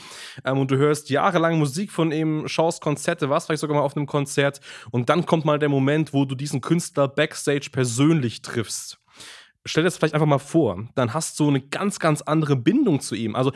ähm, 0.45 0.57
und 0.59 0.71
du 0.71 0.77
hörst 0.77 1.09
jahrelang 1.09 1.59
Musik 1.59 1.91
von 1.91 2.11
ihm, 2.11 2.47
schaust 2.47 2.81
Konzerte, 2.81 3.29
warst 3.29 3.47
vielleicht 3.47 3.61
sogar 3.61 3.77
mal 3.77 3.83
auf 3.83 3.95
einem 3.95 4.07
Konzert 4.07 4.61
und 4.91 5.09
dann 5.09 5.25
kommt 5.25 5.45
mal 5.45 5.59
der 5.59 5.69
Moment, 5.69 6.13
wo 6.13 6.25
du 6.25 6.35
diesen 6.35 6.61
Künstler 6.61 7.07
backstage 7.07 7.69
persönlich 7.71 8.41
triffst. 8.41 8.99
Stell 9.65 9.83
dir 9.83 9.87
das 9.87 9.97
vielleicht 9.97 10.15
einfach 10.15 10.27
mal 10.27 10.39
vor, 10.39 10.87
dann 10.95 11.13
hast 11.13 11.39
du 11.39 11.47
eine 11.47 11.61
ganz, 11.61 11.99
ganz 11.99 12.21
andere 12.23 12.55
Bindung 12.55 12.99
zu 12.99 13.13
ihm. 13.13 13.35
Also, 13.35 13.51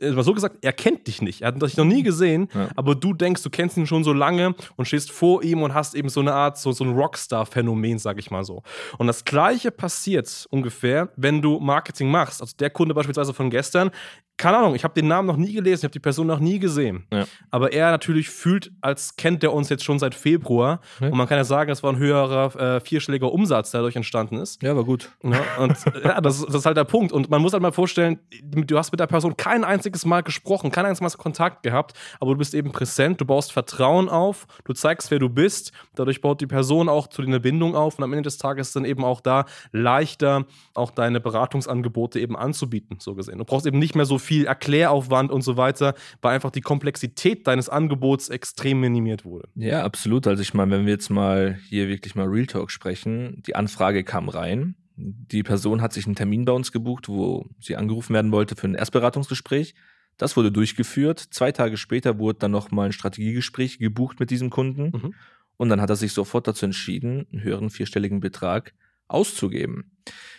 mal 0.00 0.22
so 0.22 0.32
gesagt, 0.34 0.56
er 0.62 0.72
kennt 0.72 1.06
dich 1.06 1.20
nicht. 1.22 1.42
Er 1.42 1.48
hat 1.48 1.62
dich 1.62 1.76
noch 1.76 1.84
nie 1.84 2.02
gesehen, 2.02 2.48
Ja. 2.54 2.68
aber 2.76 2.94
du 2.94 3.12
denkst, 3.12 3.42
du 3.42 3.50
kennst 3.50 3.76
ihn 3.76 3.86
schon 3.86 4.04
so 4.04 4.12
lange 4.12 4.54
und 4.76 4.86
stehst 4.86 5.10
vor 5.12 5.42
ihm 5.42 5.62
und 5.62 5.74
hast 5.74 5.94
eben 5.94 6.08
so 6.08 6.20
eine 6.20 6.32
Art, 6.32 6.58
so, 6.58 6.72
so 6.72 6.84
ein 6.84 6.92
Rockstar-Phänomen, 6.94 7.98
sag 7.98 8.18
ich 8.18 8.30
mal 8.30 8.44
so. 8.44 8.62
Und 8.98 9.06
das 9.06 9.24
Gleiche 9.24 9.70
passiert 9.70 10.46
ungefähr, 10.50 11.08
wenn 11.16 11.42
du 11.42 11.60
Marketing 11.60 12.10
machst. 12.10 12.40
Also 12.40 12.54
der 12.58 12.70
Kunde 12.70 12.94
beispielsweise 12.94 13.34
von 13.34 13.50
gestern, 13.50 13.90
keine 14.36 14.56
Ahnung, 14.56 14.74
ich 14.74 14.84
habe 14.84 14.94
den 14.94 15.06
Namen 15.06 15.26
noch 15.28 15.36
nie 15.36 15.52
gelesen, 15.52 15.80
ich 15.80 15.84
habe 15.84 15.92
die 15.92 15.98
Person 15.98 16.26
noch 16.26 16.38
nie 16.40 16.58
gesehen. 16.58 17.06
Ja. 17.12 17.26
Aber 17.50 17.74
er 17.74 17.90
natürlich 17.90 18.30
fühlt, 18.30 18.72
als 18.80 19.16
kennt 19.16 19.44
er 19.44 19.52
uns 19.52 19.68
jetzt 19.68 19.84
schon 19.84 19.98
seit 19.98 20.14
Februar. 20.14 20.80
Ja. 20.98 21.08
Und 21.08 21.18
man 21.18 21.28
kann 21.28 21.36
ja 21.36 21.44
sagen, 21.44 21.68
das 21.68 21.82
war 21.82 21.92
ein 21.92 21.98
höherer 21.98 22.56
äh, 22.76 22.80
vierstelliger 22.80 23.30
Umsatz, 23.30 23.70
der 23.70 23.80
dadurch 23.80 23.96
entstanden 23.96 24.36
ist. 24.38 24.62
Ja, 24.62 24.74
war 24.74 24.84
gut. 24.84 25.10
Ja, 25.22 25.42
und 25.58 25.76
ja, 26.02 26.20
das, 26.22 26.40
das 26.46 26.54
ist 26.54 26.64
halt 26.66 26.78
der 26.78 26.84
Punkt. 26.84 27.12
Und 27.12 27.28
man 27.28 27.42
muss 27.42 27.52
halt 27.52 27.62
mal 27.62 27.70
vorstellen, 27.72 28.18
du 28.42 28.78
hast 28.78 28.92
mit 28.92 29.00
der 29.00 29.06
Person 29.08 29.36
kein 29.36 29.62
einziges 29.90 30.06
Mal 30.06 30.22
gesprochen, 30.22 30.70
kein 30.70 30.86
einziges 30.86 31.16
Mal 31.16 31.22
Kontakt 31.22 31.62
gehabt, 31.62 31.94
aber 32.20 32.32
du 32.32 32.38
bist 32.38 32.54
eben 32.54 32.72
präsent, 32.72 33.20
du 33.20 33.24
baust 33.24 33.52
Vertrauen 33.52 34.08
auf, 34.08 34.46
du 34.64 34.72
zeigst, 34.72 35.10
wer 35.10 35.18
du 35.18 35.28
bist. 35.28 35.72
Dadurch 35.94 36.20
baut 36.20 36.40
die 36.40 36.46
Person 36.46 36.88
auch 36.88 37.08
zu 37.08 37.22
dir 37.22 37.28
eine 37.28 37.40
Bindung 37.40 37.74
auf 37.74 37.98
und 37.98 38.04
am 38.04 38.12
Ende 38.12 38.22
des 38.22 38.38
Tages 38.38 38.68
ist 38.68 38.76
dann 38.76 38.84
eben 38.84 39.04
auch 39.04 39.20
da 39.20 39.46
leichter, 39.72 40.46
auch 40.74 40.90
deine 40.90 41.20
Beratungsangebote 41.20 42.20
eben 42.20 42.36
anzubieten, 42.36 42.98
so 43.00 43.14
gesehen. 43.14 43.38
Du 43.38 43.44
brauchst 43.44 43.66
eben 43.66 43.78
nicht 43.78 43.94
mehr 43.94 44.06
so 44.06 44.18
viel 44.18 44.46
Erkläraufwand 44.46 45.30
und 45.30 45.42
so 45.42 45.56
weiter, 45.56 45.94
weil 46.22 46.34
einfach 46.34 46.50
die 46.50 46.60
Komplexität 46.60 47.46
deines 47.46 47.68
Angebots 47.68 48.28
extrem 48.28 48.80
minimiert 48.80 49.24
wurde. 49.24 49.48
Ja, 49.56 49.82
absolut. 49.82 50.26
Also 50.26 50.42
ich 50.42 50.54
meine, 50.54 50.72
wenn 50.72 50.86
wir 50.86 50.92
jetzt 50.92 51.10
mal 51.10 51.58
hier 51.68 51.88
wirklich 51.88 52.14
mal 52.14 52.26
Real 52.26 52.46
Talk 52.46 52.70
sprechen, 52.70 53.42
die 53.46 53.56
Anfrage 53.56 54.04
kam 54.04 54.28
rein. 54.28 54.76
Die 55.00 55.42
Person 55.42 55.82
hat 55.82 55.92
sich 55.92 56.06
einen 56.06 56.14
Termin 56.14 56.44
bei 56.44 56.52
uns 56.52 56.72
gebucht, 56.72 57.08
wo 57.08 57.46
sie 57.58 57.76
angerufen 57.76 58.14
werden 58.14 58.32
wollte 58.32 58.56
für 58.56 58.68
ein 58.68 58.74
Erstberatungsgespräch. 58.74 59.74
Das 60.16 60.36
wurde 60.36 60.52
durchgeführt. 60.52 61.18
Zwei 61.18 61.50
Tage 61.50 61.76
später 61.76 62.18
wurde 62.18 62.40
dann 62.40 62.50
nochmal 62.50 62.86
ein 62.86 62.92
Strategiegespräch 62.92 63.78
gebucht 63.78 64.20
mit 64.20 64.30
diesem 64.30 64.50
Kunden. 64.50 64.92
Mhm. 64.92 65.14
Und 65.56 65.68
dann 65.68 65.80
hat 65.80 65.90
er 65.90 65.96
sich 65.96 66.12
sofort 66.12 66.46
dazu 66.46 66.66
entschieden, 66.66 67.26
einen 67.32 67.42
höheren 67.42 67.70
vierstelligen 67.70 68.20
Betrag 68.20 68.74
auszugeben. 69.08 69.92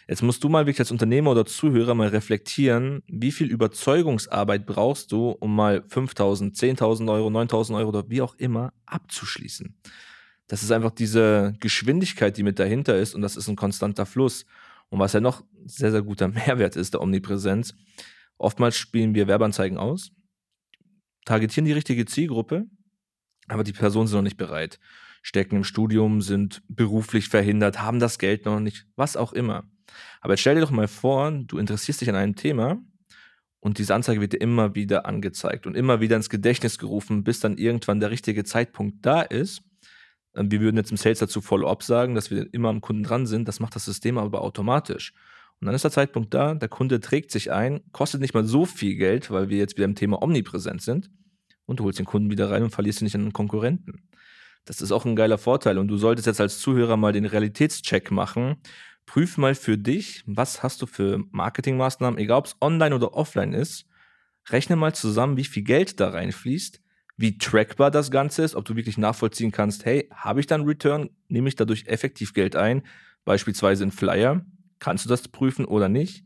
Jetzt 0.07 0.23
musst 0.23 0.43
du 0.43 0.49
mal 0.49 0.65
wirklich 0.65 0.79
als 0.79 0.91
Unternehmer 0.91 1.31
oder 1.31 1.45
Zuhörer 1.45 1.93
mal 1.93 2.09
reflektieren, 2.09 3.03
wie 3.07 3.31
viel 3.31 3.47
Überzeugungsarbeit 3.47 4.65
brauchst 4.65 5.11
du, 5.11 5.29
um 5.29 5.55
mal 5.55 5.83
5000, 5.87 6.55
10.000 6.55 7.11
Euro, 7.11 7.27
9.000 7.27 7.77
Euro 7.77 7.89
oder 7.89 8.09
wie 8.09 8.21
auch 8.21 8.35
immer 8.35 8.73
abzuschließen. 8.85 9.75
Das 10.51 10.63
ist 10.63 10.71
einfach 10.71 10.91
diese 10.91 11.53
Geschwindigkeit, 11.61 12.35
die 12.35 12.43
mit 12.43 12.59
dahinter 12.59 12.97
ist 12.97 13.15
und 13.15 13.21
das 13.21 13.37
ist 13.37 13.47
ein 13.47 13.55
konstanter 13.55 14.05
Fluss. 14.05 14.45
Und 14.89 14.99
was 14.99 15.13
ja 15.13 15.21
noch 15.21 15.45
sehr, 15.65 15.91
sehr 15.91 16.01
guter 16.01 16.27
Mehrwert 16.27 16.75
ist, 16.75 16.93
der 16.93 17.01
Omnipräsenz, 17.01 17.73
oftmals 18.37 18.75
spielen 18.75 19.15
wir 19.15 19.29
Werbeanzeigen 19.29 19.77
aus, 19.77 20.11
targetieren 21.23 21.63
die 21.63 21.71
richtige 21.71 22.05
Zielgruppe, 22.05 22.65
aber 23.47 23.63
die 23.63 23.71
Personen 23.71 24.07
sind 24.07 24.17
noch 24.17 24.23
nicht 24.23 24.35
bereit 24.35 24.77
stecken 25.21 25.55
im 25.55 25.63
Studium, 25.63 26.21
sind 26.21 26.63
beruflich 26.67 27.29
verhindert, 27.29 27.79
haben 27.79 27.99
das 27.99 28.17
Geld 28.17 28.43
noch 28.45 28.59
nicht, 28.59 28.87
was 28.97 29.15
auch 29.15 29.31
immer. 29.31 29.69
Aber 30.19 30.33
jetzt 30.33 30.41
stell 30.41 30.55
dir 30.55 30.61
doch 30.61 30.71
mal 30.71 30.89
vor, 30.89 31.31
du 31.31 31.59
interessierst 31.59 32.01
dich 32.01 32.09
an 32.09 32.15
einem 32.15 32.35
Thema 32.35 32.77
und 33.61 33.77
diese 33.77 33.95
Anzeige 33.95 34.19
wird 34.19 34.33
dir 34.33 34.41
immer 34.41 34.75
wieder 34.75 35.05
angezeigt 35.05 35.65
und 35.65 35.77
immer 35.77 36.01
wieder 36.01 36.17
ins 36.17 36.29
Gedächtnis 36.29 36.77
gerufen, 36.77 37.23
bis 37.23 37.39
dann 37.39 37.57
irgendwann 37.57 38.01
der 38.01 38.09
richtige 38.11 38.43
Zeitpunkt 38.43 39.05
da 39.05 39.21
ist. 39.21 39.61
Ähm, 40.35 40.51
wir 40.51 40.61
würden 40.61 40.77
jetzt 40.77 40.91
im 40.91 40.97
Sales 40.97 41.19
dazu 41.19 41.41
Follow-up 41.41 41.83
sagen, 41.83 42.15
dass 42.15 42.31
wir 42.31 42.53
immer 42.53 42.69
am 42.69 42.81
Kunden 42.81 43.03
dran 43.03 43.25
sind. 43.25 43.47
Das 43.47 43.59
macht 43.59 43.75
das 43.75 43.85
System 43.85 44.17
aber 44.17 44.41
automatisch. 44.41 45.13
Und 45.59 45.67
dann 45.67 45.75
ist 45.75 45.83
der 45.83 45.91
Zeitpunkt 45.91 46.33
da, 46.33 46.55
der 46.55 46.69
Kunde 46.69 46.99
trägt 46.99 47.31
sich 47.31 47.51
ein, 47.51 47.81
kostet 47.91 48.19
nicht 48.19 48.33
mal 48.33 48.43
so 48.43 48.65
viel 48.65 48.95
Geld, 48.95 49.29
weil 49.29 49.49
wir 49.49 49.57
jetzt 49.57 49.77
wieder 49.77 49.85
im 49.85 49.95
Thema 49.95 50.21
omnipräsent 50.21 50.81
sind. 50.81 51.11
Und 51.65 51.79
du 51.79 51.83
holst 51.83 51.99
den 51.99 52.05
Kunden 52.05 52.31
wieder 52.31 52.49
rein 52.49 52.63
und 52.63 52.71
verlierst 52.71 53.01
ihn 53.01 53.05
nicht 53.05 53.15
an 53.15 53.21
den 53.21 53.33
Konkurrenten. 53.33 54.09
Das 54.65 54.81
ist 54.81 54.91
auch 54.91 55.05
ein 55.05 55.15
geiler 55.15 55.37
Vorteil. 55.37 55.77
Und 55.77 55.87
du 55.87 55.97
solltest 55.97 56.27
jetzt 56.27 56.41
als 56.41 56.59
Zuhörer 56.59 56.97
mal 56.97 57.13
den 57.13 57.25
Realitätscheck 57.25 58.11
machen. 58.11 58.57
Prüf 59.05 59.37
mal 59.37 59.55
für 59.55 59.77
dich, 59.77 60.23
was 60.25 60.63
hast 60.63 60.81
du 60.81 60.87
für 60.87 61.23
Marketingmaßnahmen, 61.31 62.19
egal 62.19 62.39
ob 62.39 62.45
es 62.47 62.55
online 62.59 62.95
oder 62.95 63.13
offline 63.13 63.53
ist. 63.53 63.85
Rechne 64.49 64.75
mal 64.75 64.93
zusammen, 64.93 65.37
wie 65.37 65.43
viel 65.43 65.63
Geld 65.63 65.99
da 65.99 66.09
reinfließt, 66.09 66.80
wie 67.21 67.37
trackbar 67.37 67.91
das 67.91 68.11
Ganze 68.11 68.43
ist, 68.43 68.55
ob 68.55 68.65
du 68.65 68.75
wirklich 68.75 68.97
nachvollziehen 68.97 69.51
kannst, 69.51 69.85
hey, 69.85 70.09
habe 70.13 70.39
ich 70.39 70.47
dann 70.47 70.63
Return, 70.63 71.09
nehme 71.27 71.47
ich 71.47 71.55
dadurch 71.55 71.87
effektiv 71.87 72.33
Geld 72.33 72.55
ein, 72.55 72.83
beispielsweise 73.23 73.83
in 73.83 73.91
Flyer, 73.91 74.45
kannst 74.79 75.05
du 75.05 75.09
das 75.09 75.27
prüfen 75.27 75.65
oder 75.65 75.89
nicht? 75.89 76.25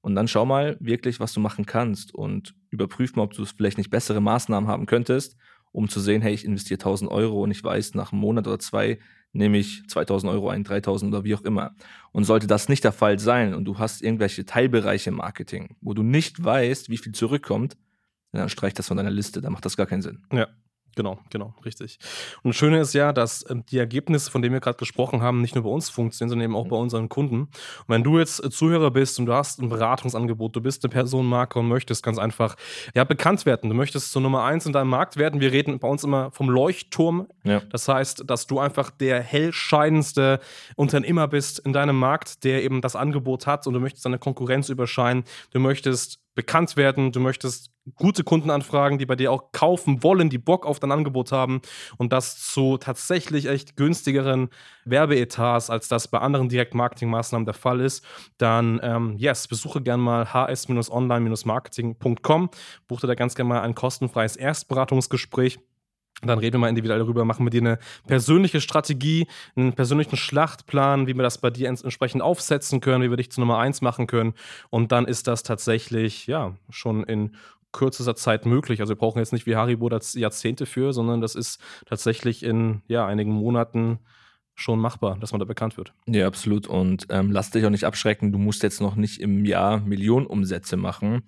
Und 0.00 0.14
dann 0.14 0.28
schau 0.28 0.44
mal 0.44 0.76
wirklich, 0.80 1.18
was 1.20 1.32
du 1.32 1.40
machen 1.40 1.64
kannst 1.64 2.14
und 2.14 2.54
überprüf 2.70 3.16
mal, 3.16 3.22
ob 3.22 3.32
du 3.32 3.44
vielleicht 3.46 3.78
nicht 3.78 3.90
bessere 3.90 4.20
Maßnahmen 4.20 4.68
haben 4.68 4.84
könntest 4.84 5.36
um 5.74 5.88
zu 5.88 5.98
sehen, 5.98 6.22
hey, 6.22 6.32
ich 6.32 6.44
investiere 6.44 6.78
1000 6.78 7.10
Euro 7.10 7.42
und 7.42 7.50
ich 7.50 7.62
weiß, 7.62 7.94
nach 7.94 8.12
einem 8.12 8.20
Monat 8.20 8.46
oder 8.46 8.60
zwei 8.60 9.00
nehme 9.32 9.58
ich 9.58 9.82
2000 9.88 10.32
Euro 10.32 10.48
ein, 10.48 10.62
3000 10.62 11.12
oder 11.12 11.24
wie 11.24 11.34
auch 11.34 11.42
immer. 11.42 11.74
Und 12.12 12.22
sollte 12.22 12.46
das 12.46 12.68
nicht 12.68 12.84
der 12.84 12.92
Fall 12.92 13.18
sein 13.18 13.54
und 13.54 13.64
du 13.64 13.76
hast 13.80 14.00
irgendwelche 14.00 14.46
Teilbereiche 14.46 15.10
im 15.10 15.16
Marketing, 15.16 15.74
wo 15.80 15.92
du 15.92 16.04
nicht 16.04 16.42
weißt, 16.42 16.90
wie 16.90 16.96
viel 16.96 17.10
zurückkommt, 17.10 17.76
dann 18.40 18.48
streich 18.48 18.74
das 18.74 18.88
von 18.88 18.96
deiner 18.96 19.10
Liste, 19.10 19.40
da 19.40 19.50
macht 19.50 19.64
das 19.64 19.76
gar 19.76 19.86
keinen 19.86 20.02
Sinn. 20.02 20.22
Ja, 20.32 20.48
Genau, 20.96 21.18
genau, 21.30 21.54
richtig. 21.64 21.98
Und 22.42 22.50
das 22.50 22.56
Schöne 22.56 22.80
ist 22.80 22.94
ja, 22.94 23.12
dass 23.12 23.48
ähm, 23.50 23.64
die 23.66 23.78
Ergebnisse, 23.78 24.30
von 24.30 24.42
denen 24.42 24.52
wir 24.52 24.60
gerade 24.60 24.78
gesprochen 24.78 25.22
haben, 25.22 25.40
nicht 25.40 25.54
nur 25.54 25.64
bei 25.64 25.70
uns 25.70 25.90
funktionieren, 25.90 26.30
sondern 26.30 26.44
eben 26.44 26.56
auch 26.56 26.68
bei 26.68 26.76
unseren 26.76 27.08
Kunden. 27.08 27.42
Und 27.42 27.88
wenn 27.88 28.04
du 28.04 28.18
jetzt 28.18 28.44
äh, 28.44 28.50
Zuhörer 28.50 28.90
bist 28.90 29.18
und 29.18 29.26
du 29.26 29.34
hast 29.34 29.60
ein 29.60 29.68
Beratungsangebot, 29.68 30.54
du 30.54 30.60
bist 30.60 30.84
eine 30.84 30.90
Personenmarke 30.90 31.58
und 31.58 31.68
möchtest 31.68 32.02
ganz 32.02 32.18
einfach 32.18 32.56
ja, 32.94 33.04
bekannt 33.04 33.44
werden, 33.46 33.70
du 33.70 33.76
möchtest 33.76 34.12
zur 34.12 34.22
Nummer 34.22 34.44
eins 34.44 34.66
in 34.66 34.72
deinem 34.72 34.90
Markt 34.90 35.16
werden. 35.16 35.40
Wir 35.40 35.52
reden 35.52 35.78
bei 35.78 35.88
uns 35.88 36.04
immer 36.04 36.30
vom 36.30 36.48
Leuchtturm. 36.48 37.26
Ja. 37.42 37.60
Das 37.70 37.88
heißt, 37.88 38.24
dass 38.26 38.46
du 38.46 38.60
einfach 38.60 38.90
der 38.90 39.20
hellscheinendste 39.20 40.40
Unternehmer 40.76 41.26
bist 41.28 41.58
in 41.58 41.72
deinem 41.72 41.98
Markt, 41.98 42.44
der 42.44 42.62
eben 42.62 42.80
das 42.80 42.94
Angebot 42.94 43.46
hat 43.46 43.66
und 43.66 43.74
du 43.74 43.80
möchtest 43.80 44.04
deine 44.04 44.18
Konkurrenz 44.18 44.68
überscheinen. 44.68 45.24
Du 45.50 45.58
möchtest 45.58 46.20
bekannt 46.34 46.76
werden, 46.76 47.12
du 47.12 47.20
möchtest 47.20 47.70
gute 47.94 48.24
Kundenanfragen, 48.24 48.98
die 48.98 49.06
bei 49.06 49.16
dir 49.16 49.30
auch 49.30 49.52
kaufen 49.52 50.02
wollen, 50.02 50.30
die 50.30 50.38
Bock 50.38 50.64
auf 50.66 50.80
dein 50.80 50.90
Angebot 50.90 51.30
haben 51.32 51.60
und 51.98 52.10
das 52.12 52.50
zu 52.50 52.78
tatsächlich 52.78 53.46
echt 53.46 53.76
günstigeren 53.76 54.48
Werbeetats, 54.84 55.70
als 55.70 55.86
das 55.88 56.08
bei 56.08 56.18
anderen 56.18 56.48
Direktmarketingmaßnahmen 56.48 57.44
der 57.44 57.54
Fall 57.54 57.80
ist, 57.80 58.04
dann 58.38 58.80
ähm, 58.82 59.16
yes, 59.18 59.46
besuche 59.48 59.82
gerne 59.82 60.02
mal 60.02 60.32
hs-online-marketing.com, 60.32 62.50
buche 62.88 63.06
da 63.06 63.14
ganz 63.14 63.34
gerne 63.34 63.50
mal 63.50 63.60
ein 63.60 63.74
kostenfreies 63.74 64.36
Erstberatungsgespräch 64.36 65.58
dann 66.22 66.38
reden 66.38 66.54
wir 66.54 66.60
mal 66.60 66.68
individuell 66.68 67.00
darüber, 67.00 67.24
machen 67.24 67.44
wir 67.44 67.50
dir 67.50 67.60
eine 67.60 67.78
persönliche 68.06 68.60
Strategie, 68.60 69.26
einen 69.56 69.74
persönlichen 69.74 70.16
Schlachtplan, 70.16 71.06
wie 71.06 71.14
wir 71.14 71.22
das 71.22 71.38
bei 71.38 71.50
dir 71.50 71.68
entsprechend 71.68 72.22
aufsetzen 72.22 72.80
können, 72.80 73.02
wie 73.02 73.10
wir 73.10 73.16
dich 73.16 73.30
zu 73.30 73.40
Nummer 73.40 73.58
eins 73.58 73.80
machen 73.80 74.06
können. 74.06 74.34
Und 74.70 74.92
dann 74.92 75.06
ist 75.06 75.26
das 75.26 75.42
tatsächlich, 75.42 76.26
ja, 76.26 76.56
schon 76.70 77.04
in 77.04 77.36
kürzester 77.72 78.14
Zeit 78.14 78.46
möglich. 78.46 78.80
Also 78.80 78.92
wir 78.92 78.98
brauchen 78.98 79.18
jetzt 79.18 79.32
nicht 79.32 79.46
wie 79.46 79.56
Haribo 79.56 79.88
das 79.88 80.14
Jahrzehnte 80.14 80.64
für, 80.64 80.92
sondern 80.92 81.20
das 81.20 81.34
ist 81.34 81.60
tatsächlich 81.86 82.42
in 82.42 82.82
ja, 82.86 83.04
einigen 83.06 83.32
Monaten 83.32 83.98
schon 84.54 84.78
machbar, 84.78 85.18
dass 85.20 85.32
man 85.32 85.40
da 85.40 85.44
bekannt 85.44 85.76
wird. 85.76 85.92
Ja, 86.06 86.26
absolut. 86.26 86.66
Und 86.66 87.06
ähm, 87.10 87.32
lass 87.32 87.50
dich 87.50 87.64
auch 87.66 87.70
nicht 87.70 87.84
abschrecken, 87.84 88.32
du 88.32 88.38
musst 88.38 88.62
jetzt 88.62 88.80
noch 88.80 88.94
nicht 88.96 89.20
im 89.20 89.44
Jahr 89.44 89.80
Millionen 89.80 90.26
Umsätze 90.26 90.76
machen. 90.76 91.22